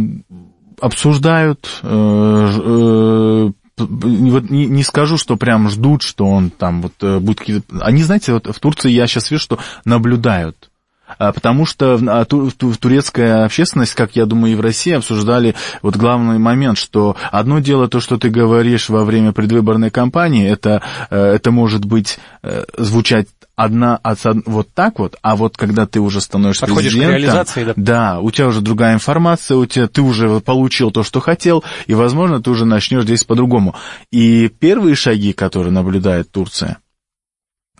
обсуждают, 0.79 1.79
э, 1.83 1.87
э, 1.87 3.51
вот 3.77 4.49
не, 4.49 4.83
скажу, 4.83 5.17
что 5.17 5.35
прям 5.35 5.69
ждут, 5.69 6.03
что 6.03 6.25
он 6.25 6.49
там 6.49 6.81
вот 6.81 7.21
будет 7.21 7.39
какие-то... 7.39 7.79
Они, 7.81 8.03
знаете, 8.03 8.33
вот 8.33 8.47
в 8.47 8.59
Турции 8.59 8.91
я 8.91 9.07
сейчас 9.07 9.31
вижу, 9.31 9.43
что 9.43 9.59
наблюдают. 9.83 10.69
Потому 11.17 11.65
что 11.65 11.99
а, 12.07 12.25
турецкая 12.25 13.45
общественность, 13.45 13.93
как 13.93 14.15
я 14.15 14.25
думаю, 14.25 14.53
и 14.53 14.55
в 14.55 14.61
России 14.61 14.93
обсуждали 14.93 15.55
вот 15.81 15.97
главный 15.97 16.39
момент, 16.39 16.77
что 16.77 17.15
одно 17.31 17.59
дело 17.59 17.87
то, 17.87 17.99
что 17.99 18.17
ты 18.17 18.29
говоришь 18.29 18.89
во 18.89 19.03
время 19.05 19.33
предвыборной 19.33 19.91
кампании, 19.91 20.49
это, 20.49 20.81
это 21.09 21.51
может 21.51 21.85
быть 21.85 22.17
звучать 22.77 23.27
одна 23.55 23.99
вот 24.45 24.69
так 24.73 24.99
вот, 24.99 25.15
а 25.21 25.35
вот 25.35 25.57
когда 25.57 25.85
ты 25.85 25.99
уже 25.99 26.21
становишься 26.21 26.61
Подходишь 26.61 26.91
президентом, 26.91 27.15
к 27.15 27.19
реализации, 27.19 27.63
да? 27.63 27.73
да, 27.75 28.19
у 28.19 28.31
тебя 28.31 28.47
уже 28.47 28.61
другая 28.61 28.93
информация, 28.93 29.57
у 29.57 29.65
тебя 29.65 29.87
ты 29.87 30.01
уже 30.01 30.39
получил 30.41 30.91
то, 30.91 31.03
что 31.03 31.19
хотел, 31.19 31.63
и, 31.87 31.93
возможно, 31.93 32.41
ты 32.41 32.49
уже 32.49 32.65
начнешь 32.65 33.03
здесь 33.03 33.23
по-другому. 33.23 33.75
И 34.11 34.49
первые 34.49 34.95
шаги, 34.95 35.33
которые 35.33 35.71
наблюдает 35.71 36.31
Турция, 36.31 36.77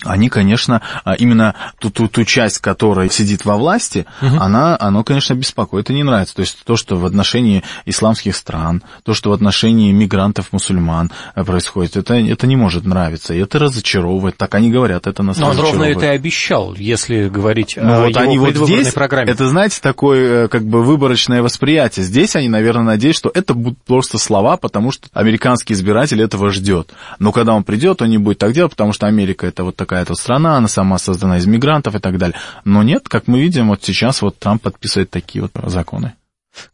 они, 0.04 0.30
конечно, 0.30 0.82
а, 1.04 1.14
именно 1.14 1.56
ту, 1.80 1.90
ту, 1.90 2.08
ту 2.08 2.26
часть, 2.26 2.60
которая 2.60 3.10
сидит 3.10 3.46
во 3.46 3.56
власти, 3.56 4.06
угу. 4.22 4.38
она, 4.40 4.78
оно, 4.80 5.04
конечно, 5.04 5.34
беспокоит 5.36 5.90
и 5.90 5.94
не 5.94 6.04
нравится. 6.04 6.36
То 6.36 6.42
есть 6.42 6.60
то, 6.66 6.76
что 6.76 6.96
в 6.96 7.06
отношении 7.06 7.64
исламских 7.86 8.36
стран, 8.36 8.84
то, 9.04 9.14
что 9.14 9.30
в 9.30 9.34
отношении 9.34 9.92
мигрантов, 9.94 10.52
мусульман 10.52 11.12
э, 11.36 11.44
происходит, 11.44 11.96
это, 11.96 12.16
это 12.16 12.46
не 12.46 12.58
может 12.58 12.86
нравиться, 12.86 13.34
и 13.34 13.40
это 13.40 13.58
разочаровывает. 13.58 14.36
Так 14.38 14.54
они 14.56 14.70
говорят, 14.70 15.08
это 15.08 15.24
нас 15.24 15.38
Но 15.38 15.50
он 15.50 15.60
ровно 15.60 15.84
это 15.84 16.06
и 16.06 16.10
обещал, 16.10 16.76
если 16.76 17.30
говорить 17.30 17.78
ну, 17.78 17.94
о 17.94 18.00
вот 18.02 18.10
его 18.10 18.20
они 18.20 18.38
вот 18.38 18.56
здесь, 18.56 18.94
программе. 18.94 19.32
Это, 19.32 19.48
знаете, 19.48 19.80
такое 19.82 20.46
э, 20.46 20.48
как 20.50 20.66
бы 20.66 20.84
выборочное 20.84 21.42
восприятие. 21.42 22.04
Здесь 22.06 22.36
они, 22.36 22.50
наверное, 22.50 22.84
надеются, 22.84 23.20
что 23.20 23.32
это 23.34 23.54
будут 23.54 23.82
просто 23.84 24.18
слова, 24.18 24.58
потому 24.58 24.92
что 24.92 25.08
американский 25.14 25.74
избиратель 25.74 26.22
этого 26.22 26.52
ждет. 26.52 26.92
Но 27.20 27.32
когда 27.32 27.54
он 27.54 27.64
придет, 27.64 28.02
он 28.02 28.10
не 28.10 28.18
будет 28.18 28.40
так 28.40 28.52
делать, 28.52 28.72
потому 28.72 28.92
что 28.92 29.08
Америка 29.08 29.48
это 29.48 29.64
вот 29.64 29.76
такая-то 29.86 30.16
страна, 30.16 30.58
она 30.58 30.68
сама 30.68 30.98
создана 30.98 31.38
из 31.38 31.46
мигрантов 31.46 31.96
и 31.96 32.00
так 32.00 32.18
далее. 32.18 32.38
Но 32.64 32.84
нет, 32.84 33.08
как 33.08 33.28
мы 33.28 33.40
видим, 33.40 33.70
вот 33.70 33.84
сейчас 33.84 34.22
вот 34.22 34.40
Трамп 34.40 34.64
подписывает 34.64 35.12
такие 35.12 35.42
вот 35.42 35.52
законы 35.70 36.14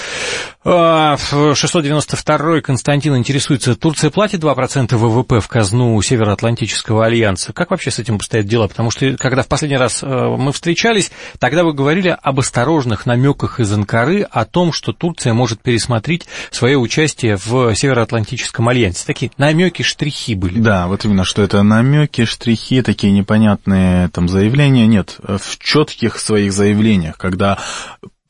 692 0.63 2.35
а, 2.35 2.61
Константин 2.61 3.17
интересуется, 3.17 3.75
Турция 3.75 4.11
платит 4.11 4.43
2% 4.43 4.95
ВВП 4.95 5.39
в 5.39 5.47
казну 5.47 5.99
Североатлантического 6.01 7.05
альянса? 7.05 7.53
Как 7.53 7.71
вообще 7.71 7.91
с 7.91 7.99
этим 7.99 8.15
обстоят 8.15 8.45
дела? 8.45 8.67
Потому 8.67 8.91
что 8.91 9.15
когда 9.17 9.43
в 9.43 9.47
последний 9.47 9.77
раз 9.77 10.03
э, 10.03 10.20
мы 10.29 10.51
встречались, 10.51 11.11
тогда 11.39 11.63
вы 11.63 11.73
говорили 11.73 12.15
об 12.21 12.39
осторожных 12.39 13.05
намеках 13.05 13.59
из 13.59 13.71
Анкары 13.71 14.21
о 14.21 14.45
том, 14.45 14.73
что 14.73 14.93
Турция 14.93 15.33
может 15.33 15.61
пересмотреть 15.61 16.27
свое 16.51 16.77
участие 16.77 17.37
в 17.37 17.73
Североатлантическом 17.75 18.67
альянсе. 18.67 19.05
Такие 19.05 19.31
намеки, 19.37 19.83
штрихи 19.83 20.35
были. 20.35 20.59
Да, 20.59 20.87
вот 20.87 21.05
именно, 21.05 21.23
что 21.23 21.41
это 21.41 21.63
намеки, 21.63 22.25
штрихи, 22.25 22.81
такие 22.81 23.13
непонятные 23.13 24.09
там 24.09 24.27
заявления. 24.27 24.87
Нет, 24.87 25.17
в 25.19 25.57
четких 25.59 26.19
своих 26.19 26.53
заявлениях, 26.53 27.17
когда 27.17 27.57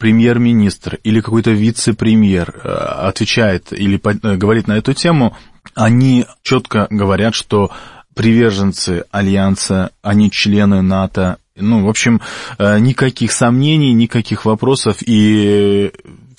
премьер-министр 0.01 0.97
или 1.03 1.21
какой-то 1.21 1.51
вице-премьер 1.51 2.59
э, 2.63 2.69
отвечает 2.69 3.71
или 3.71 4.01
э, 4.03 4.35
говорит 4.35 4.67
на 4.67 4.73
эту 4.73 4.93
тему, 4.93 5.37
они 5.75 6.25
четко 6.41 6.87
говорят, 6.89 7.35
что 7.35 7.71
приверженцы 8.13 9.05
Альянса, 9.11 9.91
они 10.01 10.31
члены 10.31 10.81
НАТО, 10.81 11.37
ну, 11.55 11.85
в 11.85 11.89
общем, 11.89 12.21
э, 12.57 12.79
никаких 12.79 13.31
сомнений, 13.31 13.93
никаких 13.93 14.45
вопросов, 14.45 14.97
и 15.01 15.91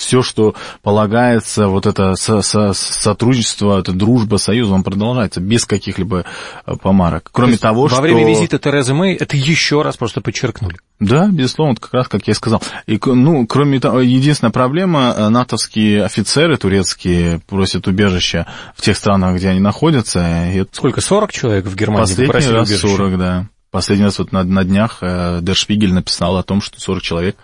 все, 0.03 0.23
что 0.23 0.55
полагается, 0.83 1.69
вот 1.69 1.87
это 1.87 2.15
со 2.17 2.43
со 2.43 2.73
сотрудничество, 2.73 3.79
это 3.79 3.93
дружба, 3.93 4.37
союз, 4.37 4.69
он 4.69 4.83
продолжается 4.83 5.41
без 5.41 5.65
каких-либо 5.65 6.25
э, 6.67 6.75
помарок. 6.83 7.31
Кроме 7.33 7.55
То 7.55 7.63
того, 7.63 7.83
во 7.83 7.89
что... 7.89 7.97
Во 7.97 8.03
время 8.03 8.29
визита 8.29 8.59
Терезы 8.59 8.95
Мэй 8.95 9.15
это 9.15 9.37
еще 9.37 9.83
раз 9.83 9.97
просто 9.97 10.21
подчеркнули. 10.21 10.77
Да, 11.01 11.29
безусловно, 11.29 11.77
как 11.77 11.95
раз, 11.95 12.09
как 12.09 12.29
я 12.29 12.35
сказал. 12.35 12.63
И, 12.87 13.01
ну, 13.05 13.47
кроме 13.47 13.81
того, 13.81 14.01
единственная 14.01 14.53
проблема, 14.53 15.15
э, 15.17 15.29
натовские 15.29 16.05
офицеры 16.05 16.57
турецкие 16.57 17.41
просят 17.49 17.87
убежища 17.87 18.47
в 18.77 18.83
тех 18.83 18.97
странах, 18.97 19.37
где 19.37 19.49
они 19.49 19.61
находятся. 19.61 20.51
И... 20.53 20.65
Сколько, 20.73 21.01
40 21.01 21.33
человек 21.33 21.67
в 21.67 21.75
Германии 21.75 22.03
Последний 22.03 22.53
раз 22.53 22.69
убежище? 22.69 22.97
40, 22.97 23.19
да. 23.19 23.47
Последний 23.73 24.05
раз 24.05 24.19
вот 24.19 24.33
на, 24.33 24.45
на 24.45 24.65
днях 24.65 24.99
э, 25.01 25.39
Дершпигель 25.41 25.95
написал 25.95 26.37
о 26.37 26.43
том, 26.43 26.61
что 26.61 26.79
40 26.79 27.03
человек 27.03 27.37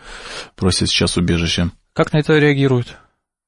просят 0.57 0.91
сейчас 0.91 1.17
убежище. 1.17 1.71
Как 1.99 2.13
на 2.13 2.19
это 2.19 2.39
реагируют? 2.39 2.97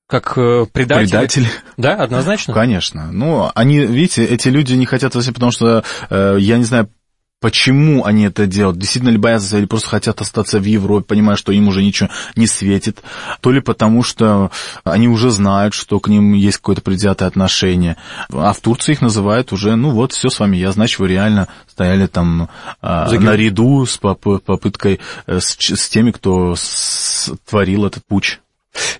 Как 0.08 0.36
э, 0.36 0.66
предатели? 0.72 1.06
Предатели. 1.06 1.46
Да, 1.76 1.94
однозначно? 1.94 2.52
Конечно. 2.52 3.12
Ну, 3.12 3.48
они, 3.54 3.78
видите, 3.78 4.24
эти 4.24 4.48
люди 4.48 4.74
не 4.74 4.86
хотят 4.86 5.14
потому 5.32 5.52
что, 5.52 5.84
э, 6.10 6.36
я 6.40 6.58
не 6.58 6.64
знаю, 6.64 6.90
почему 7.40 8.04
они 8.04 8.24
это 8.24 8.46
делают, 8.46 8.78
действительно 8.78 9.10
ли 9.10 9.16
боятся 9.16 9.58
или 9.58 9.64
просто 9.64 9.88
хотят 9.88 10.20
остаться 10.20 10.58
в 10.58 10.64
Европе, 10.64 11.06
понимая, 11.06 11.36
что 11.36 11.52
им 11.52 11.68
уже 11.68 11.82
ничего 11.82 12.10
не 12.36 12.46
светит, 12.46 13.02
то 13.40 13.50
ли 13.50 13.60
потому, 13.60 14.02
что 14.02 14.50
они 14.84 15.08
уже 15.08 15.30
знают, 15.30 15.74
что 15.74 15.98
к 16.00 16.08
ним 16.08 16.34
есть 16.34 16.58
какое-то 16.58 16.82
предвзятое 16.82 17.28
отношение, 17.28 17.96
а 18.30 18.52
в 18.52 18.60
Турции 18.60 18.92
их 18.92 19.00
называют 19.00 19.52
уже, 19.52 19.74
ну 19.74 19.90
вот, 19.90 20.12
все 20.12 20.28
с 20.28 20.38
вами, 20.38 20.58
я, 20.58 20.70
значит, 20.72 20.98
вы 20.98 21.08
реально 21.08 21.48
стояли 21.66 22.06
там 22.06 22.50
а, 22.82 23.10
наряду 23.10 23.86
с 23.86 23.96
попыткой, 23.96 25.00
э, 25.26 25.40
с, 25.40 25.56
с 25.58 25.88
теми, 25.88 26.10
кто 26.10 26.54
творил 27.48 27.86
этот 27.86 28.04
путь. 28.04 28.40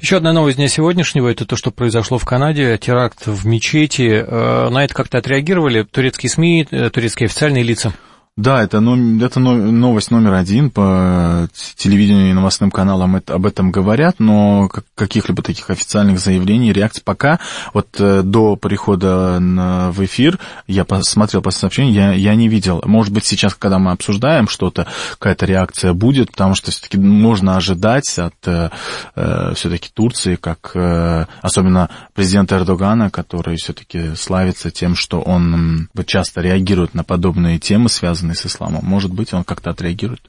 Еще 0.00 0.16
одна 0.16 0.32
новость 0.32 0.56
дня 0.56 0.68
сегодняшнего, 0.68 1.28
это 1.28 1.44
то, 1.44 1.56
что 1.56 1.70
произошло 1.70 2.18
в 2.18 2.24
Канаде, 2.24 2.76
теракт 2.78 3.26
в 3.26 3.46
мечети. 3.46 4.24
Э, 4.26 4.68
на 4.68 4.84
это 4.84 4.94
как-то 4.94 5.18
отреагировали 5.18 5.82
турецкие 5.84 6.30
СМИ, 6.30 6.66
э, 6.70 6.90
турецкие 6.90 7.26
официальные 7.26 7.62
лица? 7.62 7.92
Да, 8.40 8.62
это, 8.62 8.78
это 8.78 9.38
новость 9.38 10.10
номер 10.10 10.32
один 10.32 10.70
по 10.70 11.46
телевидению 11.76 12.30
и 12.30 12.32
новостным 12.32 12.70
каналам 12.70 13.20
об 13.26 13.44
этом 13.44 13.70
говорят, 13.70 14.14
но 14.18 14.70
каких-либо 14.94 15.42
таких 15.42 15.68
официальных 15.68 16.18
заявлений, 16.18 16.72
реакций 16.72 17.02
пока, 17.04 17.38
вот 17.74 17.88
э, 17.98 18.22
до 18.22 18.56
прихода 18.56 19.38
на, 19.40 19.90
в 19.90 20.02
эфир, 20.06 20.38
я 20.66 20.86
посмотрел 20.86 21.42
по 21.42 21.50
сообщению, 21.50 21.92
я, 21.92 22.12
я 22.14 22.34
не 22.34 22.48
видел. 22.48 22.80
Может 22.86 23.12
быть, 23.12 23.26
сейчас, 23.26 23.54
когда 23.54 23.78
мы 23.78 23.90
обсуждаем 23.90 24.48
что-то, 24.48 24.86
какая-то 25.18 25.44
реакция 25.44 25.92
будет, 25.92 26.30
потому 26.30 26.54
что 26.54 26.70
все-таки 26.70 26.96
можно 26.96 27.56
ожидать 27.56 28.18
от 28.18 28.34
э, 28.46 28.70
э 29.16 29.52
все-таки 29.54 29.90
Турции, 29.92 30.36
как 30.36 30.70
э, 30.74 31.26
особенно 31.42 31.90
президента 32.14 32.56
Эрдогана, 32.56 33.10
который 33.10 33.56
все-таки 33.56 34.14
славится 34.14 34.70
тем, 34.70 34.96
что 34.96 35.20
он 35.20 35.90
часто 36.06 36.40
реагирует 36.40 36.94
на 36.94 37.04
подобные 37.04 37.58
темы, 37.58 37.90
связанные 37.90 38.29
связанный 38.30 38.36
с 38.36 38.46
исламом. 38.46 38.84
Может 38.84 39.12
быть, 39.12 39.32
он 39.32 39.44
как-то 39.44 39.70
отреагирует. 39.70 40.22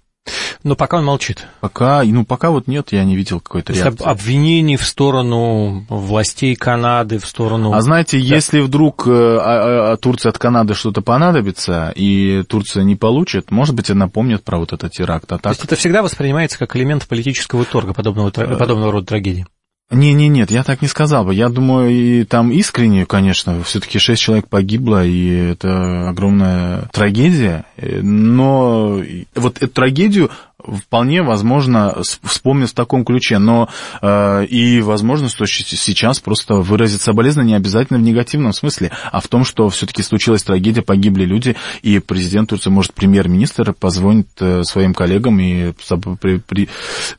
Но 0.63 0.75
пока 0.75 0.97
он 0.97 1.05
молчит. 1.05 1.47
Пока, 1.61 2.03
ну, 2.03 2.23
пока 2.23 2.51
вот 2.51 2.67
нет, 2.67 2.89
я 2.91 3.03
не 3.03 3.15
видел 3.15 3.39
какой-то 3.39 3.73
реакции. 3.73 4.05
обвинений 4.05 4.77
в 4.77 4.85
сторону 4.85 5.83
властей 5.89 6.55
Канады, 6.55 7.17
в 7.17 7.25
сторону... 7.25 7.73
А 7.73 7.81
знаете, 7.81 8.19
да. 8.19 8.23
если 8.23 8.59
вдруг 8.59 9.07
э, 9.07 9.11
а, 9.11 9.93
а, 9.93 9.97
Турции 9.97 10.29
от 10.29 10.37
Канады 10.37 10.75
что-то 10.75 11.01
понадобится, 11.01 11.91
и 11.95 12.43
Турция 12.47 12.83
не 12.83 12.95
получит, 12.95 13.49
может 13.49 13.73
быть, 13.73 13.89
она 13.89 14.07
помнит 14.09 14.43
про 14.43 14.59
вот 14.59 14.73
этот 14.73 14.91
теракт. 14.91 15.31
А 15.31 15.39
так... 15.39 15.41
То 15.41 15.49
есть 15.49 15.63
это 15.63 15.75
всегда 15.75 16.03
воспринимается 16.03 16.59
как 16.59 16.75
элемент 16.75 17.07
политического 17.07 17.65
торга 17.65 17.93
подобного, 17.93 18.29
э, 18.29 18.57
подобного 18.57 18.91
рода 18.91 19.07
трагедии? 19.07 19.47
Не, 19.91 20.13
не, 20.13 20.29
нет, 20.29 20.51
я 20.51 20.63
так 20.63 20.81
не 20.81 20.87
сказал 20.87 21.25
бы. 21.25 21.35
Я 21.35 21.49
думаю, 21.49 21.91
и 21.91 22.23
там 22.23 22.49
искренне, 22.51 23.05
конечно, 23.05 23.61
все-таки 23.63 23.99
шесть 23.99 24.21
человек 24.21 24.47
погибло, 24.47 25.05
и 25.05 25.51
это 25.51 26.07
огромная 26.07 26.89
трагедия. 26.93 27.65
Но 27.77 29.01
вот 29.35 29.57
эту 29.57 29.67
трагедию 29.67 30.31
вполне 30.65 31.21
возможно 31.21 31.97
вспомнить 32.23 32.69
в 32.69 32.73
таком 32.73 33.05
ключе, 33.05 33.37
но 33.37 33.69
э, 34.01 34.45
и 34.45 34.81
возможно, 34.81 35.29
что 35.29 35.45
сейчас 35.45 36.19
просто 36.19 36.55
выразить 36.55 37.01
соболезнование 37.01 37.51
не 37.51 37.57
обязательно 37.57 37.99
в 37.99 38.03
негативном 38.03 38.53
смысле, 38.53 38.91
а 39.11 39.19
в 39.19 39.27
том, 39.27 39.43
что 39.43 39.69
все-таки 39.69 40.03
случилась 40.03 40.43
трагедия, 40.43 40.81
погибли 40.81 41.25
люди, 41.25 41.55
и 41.81 41.99
президент 41.99 42.49
Турции, 42.49 42.69
может, 42.69 42.93
премьер-министр 42.93 43.73
позвонит 43.73 44.27
э, 44.39 44.63
своим 44.63 44.93
коллегам 44.93 45.39
и 45.39 45.73
при, 46.19 46.37
при, 46.37 46.69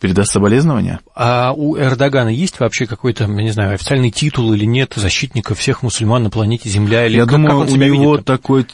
передаст 0.01 0.33
соболезнования. 0.33 1.01
А 1.15 1.53
у 1.53 1.77
Эрдогана 1.77 2.29
есть 2.29 2.61
вообще 2.61 2.87
какой-то, 2.87 3.25
я 3.25 3.29
не 3.29 3.51
знаю, 3.51 3.75
официальный 3.75 4.11
титул 4.11 4.53
или 4.53 4.65
нет 4.65 4.95
защитника 4.97 5.55
всех 5.55 5.83
мусульман 5.83 6.23
на 6.23 6.31
планете 6.31 6.69
Земля? 6.69 7.07
Или 7.07 7.17
я 7.17 7.23
как, 7.23 7.33
думаю, 7.33 7.65
как 7.65 7.73
у 7.73 7.77
него 7.77 8.13
видит? 8.13 8.25
такой 8.25 8.67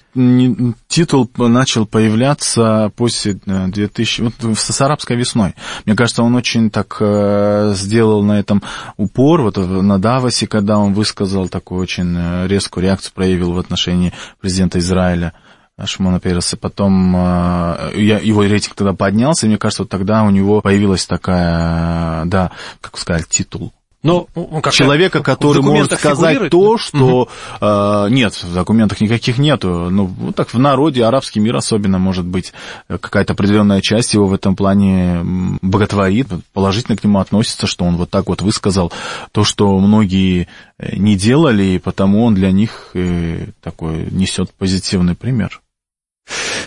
титул 0.88 1.30
начал 1.36 1.86
появляться 1.86 2.92
после 2.96 3.38
2000... 3.44 4.20
Э, 4.20 4.24
вот, 4.24 4.57
с 4.62 4.80
арабской 4.80 5.16
весной. 5.16 5.54
Мне 5.84 5.94
кажется, 5.94 6.22
он 6.22 6.34
очень 6.34 6.70
так 6.70 6.96
э, 7.00 7.72
сделал 7.74 8.22
на 8.22 8.38
этом 8.38 8.62
упор, 8.96 9.42
вот 9.42 9.56
на 9.56 9.98
Давосе, 9.98 10.46
когда 10.46 10.78
он 10.78 10.94
высказал 10.94 11.48
такую 11.48 11.80
очень 11.80 12.14
э, 12.16 12.46
резкую 12.46 12.84
реакцию, 12.84 13.12
проявил 13.14 13.52
в 13.52 13.58
отношении 13.58 14.12
президента 14.40 14.78
Израиля. 14.78 15.32
Шимона 15.84 16.18
Переса, 16.18 16.56
потом 16.56 17.14
э, 17.14 17.92
я, 17.94 18.18
его 18.18 18.42
рейтинг 18.42 18.74
тогда 18.74 18.94
поднялся, 18.94 19.46
и 19.46 19.48
мне 19.48 19.58
кажется, 19.58 19.84
вот 19.84 19.90
тогда 19.90 20.24
у 20.24 20.30
него 20.30 20.60
появилась 20.60 21.06
такая, 21.06 22.24
да, 22.24 22.50
как 22.80 22.98
сказать, 22.98 23.28
титул 23.28 23.72
но, 24.02 24.28
ну, 24.36 24.48
ну, 24.52 24.60
как 24.60 24.72
Человека, 24.72 25.22
который 25.22 25.60
может 25.60 25.92
сказать 25.92 26.36
фигурирует? 26.36 26.52
то, 26.52 26.78
что 26.78 27.22
угу. 27.22 27.28
э, 27.60 28.06
нет, 28.10 28.32
в 28.32 28.54
документах 28.54 29.00
никаких 29.00 29.38
нету. 29.38 29.90
Ну, 29.90 30.06
вот 30.06 30.36
так 30.36 30.54
в 30.54 30.58
народе, 30.58 31.04
арабский 31.04 31.40
мир 31.40 31.56
особенно, 31.56 31.98
может 31.98 32.24
быть, 32.24 32.52
какая-то 32.86 33.32
определенная 33.32 33.80
часть 33.80 34.14
его 34.14 34.26
в 34.26 34.34
этом 34.34 34.54
плане 34.54 35.20
боготворит, 35.62 36.28
положительно 36.52 36.96
к 36.96 37.02
нему 37.02 37.18
относится, 37.18 37.66
что 37.66 37.84
он 37.84 37.96
вот 37.96 38.08
так 38.08 38.28
вот 38.28 38.40
высказал 38.40 38.92
то, 39.32 39.42
что 39.42 39.76
многие 39.80 40.46
э, 40.78 40.94
не 40.96 41.16
делали, 41.16 41.64
и 41.64 41.78
потому 41.78 42.24
он 42.24 42.34
для 42.34 42.52
них 42.52 42.90
э, 42.94 43.48
такой 43.60 44.06
несет 44.12 44.52
позитивный 44.52 45.16
пример. 45.16 45.60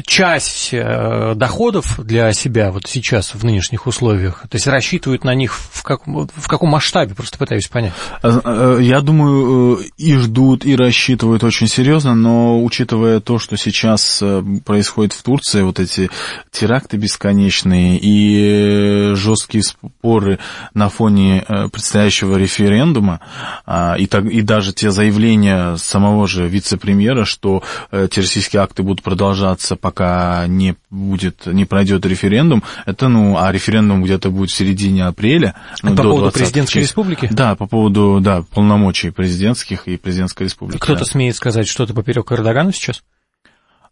часть 0.04 0.70
э, 0.72 1.34
доходов 1.36 2.00
для 2.04 2.32
себя 2.32 2.72
вот 2.72 2.86
сейчас 2.86 3.34
в 3.34 3.44
нынешних 3.44 3.86
условиях? 3.86 4.42
То 4.48 4.56
есть 4.56 4.66
рассчитывают 4.66 5.22
на 5.22 5.34
них 5.34 5.54
в, 5.54 5.82
как, 5.84 6.06
в 6.06 6.48
каком 6.48 6.70
масштабе, 6.70 7.14
просто 7.14 7.38
пытаюсь 7.38 7.68
понять. 7.68 7.92
Э, 8.22 8.78
я 8.80 9.00
думаю, 9.00 9.78
и 9.96 10.16
ждут, 10.16 10.64
и 10.64 10.74
рассчитывают 10.74 11.44
очень 11.44 11.68
серьезно, 11.68 12.16
но 12.16 12.62
учитывая 12.62 13.20
то, 13.20 13.38
что 13.38 13.56
сейчас 13.56 14.22
происходит 14.64 15.12
в 15.12 15.22
Турции, 15.22 15.62
вот 15.62 15.78
эти 15.78 16.10
теракты 16.50 16.96
бесконечные 16.96 17.98
и 18.00 19.14
жесткие 19.14 19.62
споры 19.62 20.40
на 20.74 20.88
фоне 20.88 21.44
предстоящего 21.72 22.36
референдума, 22.36 23.20
а, 23.64 23.94
и, 23.96 24.06
так, 24.06 24.24
и 24.24 24.42
даже 24.42 24.72
те 24.72 24.90
заявления 24.90 25.76
самого 25.76 26.26
же 26.26 26.48
вице-премьера, 26.48 27.24
что 27.24 27.62
террористические 27.92 28.62
акты 28.62 28.82
будут 28.82 29.02
продолжаться 29.04 29.37
продолжаться, 29.38 29.76
пока 29.76 30.46
не 30.46 30.74
будет, 30.90 31.46
не 31.46 31.64
пройдет 31.64 32.04
референдум. 32.04 32.62
Это, 32.86 33.08
ну, 33.08 33.38
а 33.38 33.52
референдум 33.52 34.02
где-то 34.02 34.30
будет 34.30 34.50
в 34.50 34.54
середине 34.54 35.06
апреля. 35.06 35.54
Ну, 35.82 35.94
по 35.94 36.02
поводу 36.02 36.30
президентской 36.32 36.78
республики? 36.78 37.28
Да, 37.30 37.54
по 37.54 37.66
поводу, 37.66 38.18
да, 38.20 38.42
полномочий 38.42 39.10
президентских 39.10 39.86
и 39.86 39.96
президентской 39.96 40.44
республики. 40.44 40.78
Кто-то 40.78 41.00
да. 41.00 41.04
смеет 41.04 41.36
сказать 41.36 41.68
что-то 41.68 41.94
поперек 41.94 42.30
Эрдогана 42.32 42.72
сейчас? 42.72 43.02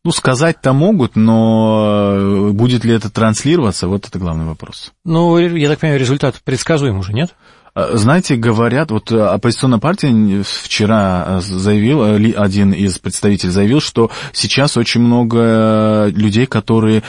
Ну, 0.05 0.13
сказать-то 0.13 0.73
могут, 0.73 1.17
но 1.17 2.15
э, 2.17 2.51
будет 2.53 2.85
ли 2.85 2.93
это 2.95 3.11
транслироваться, 3.11 3.89
вот 3.89 4.07
это 4.07 4.19
главный 4.21 4.45
вопрос. 4.45 4.93
Ну, 5.05 5.37
я 5.39 5.69
так 5.69 5.81
понимаю, 5.81 5.99
результат 5.99 6.41
предсказуем 6.45 6.99
уже, 6.99 7.13
нет? 7.13 7.35
А, 7.77 7.95
знаете, 7.95 8.37
говорят, 8.37 8.91
вот 8.91 9.13
э, 9.13 9.21
оппозиционная 9.21 9.79
партия 9.79 10.43
вчера 10.43 11.27
э, 11.27 11.41
заявил, 11.43 12.03
э, 12.05 12.33
один 12.33 12.73
из 12.73 12.99
представителей 12.99 13.53
заявил, 13.53 13.81
что 13.81 14.11
сейчас 14.33 14.79
очень 14.79 15.03
много 15.03 16.07
людей, 16.09 16.47
которые 16.47 17.03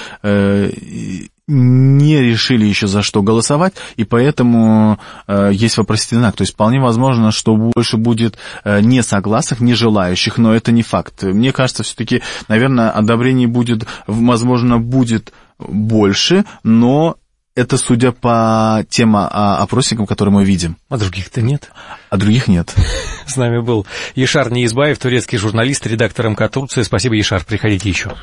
не 1.50 2.20
решили 2.20 2.66
еще 2.66 2.88
за 2.88 3.02
что 3.02 3.22
голосовать, 3.22 3.74
и 3.96 4.04
поэтому 4.04 5.00
э, 5.28 5.52
есть 5.54 5.78
вопросительный 5.78 6.20
знак. 6.20 6.36
То 6.36 6.42
есть 6.42 6.54
вполне 6.54 6.82
возможно, 6.82 7.32
что 7.32 7.56
больше 7.56 7.96
будет 7.96 8.38
э, 8.66 8.82
не 8.82 9.02
согласных, 9.02 9.62
не 9.62 9.74
желающих, 9.74 10.38
но 10.38 10.54
это 10.54 10.74
не 10.74 10.84
факт. 10.84 11.24
Мне 11.24 11.54
кажется, 11.54 11.84
все-таки, 11.84 12.22
наверное, 12.50 12.90
одобрений 12.90 13.46
будет, 13.46 13.88
возможно, 14.08 14.78
будет 14.78 15.32
больше, 15.58 16.44
но 16.64 17.16
это 17.58 17.78
судя 17.78 18.12
по 18.12 18.86
тем 18.88 19.16
а, 19.16 19.58
опросникам, 19.58 20.06
которые 20.06 20.34
мы 20.34 20.46
видим. 20.46 20.78
А 20.90 20.98
других-то 20.98 21.42
нет? 21.42 21.72
А 22.12 22.18
других 22.18 22.48
нет. 22.48 22.74
С 23.26 23.36
нами 23.36 23.62
был 23.62 23.88
Ешар 24.16 24.52
Неизбаев, 24.52 25.00
турецкий 25.00 25.40
журналист, 25.40 25.86
редактор 25.88 26.30
МК 26.30 26.48
Турции. 26.50 26.84
Спасибо, 26.84 27.16
Ешар, 27.16 27.44
приходите 27.44 27.90
еще. 27.90 28.14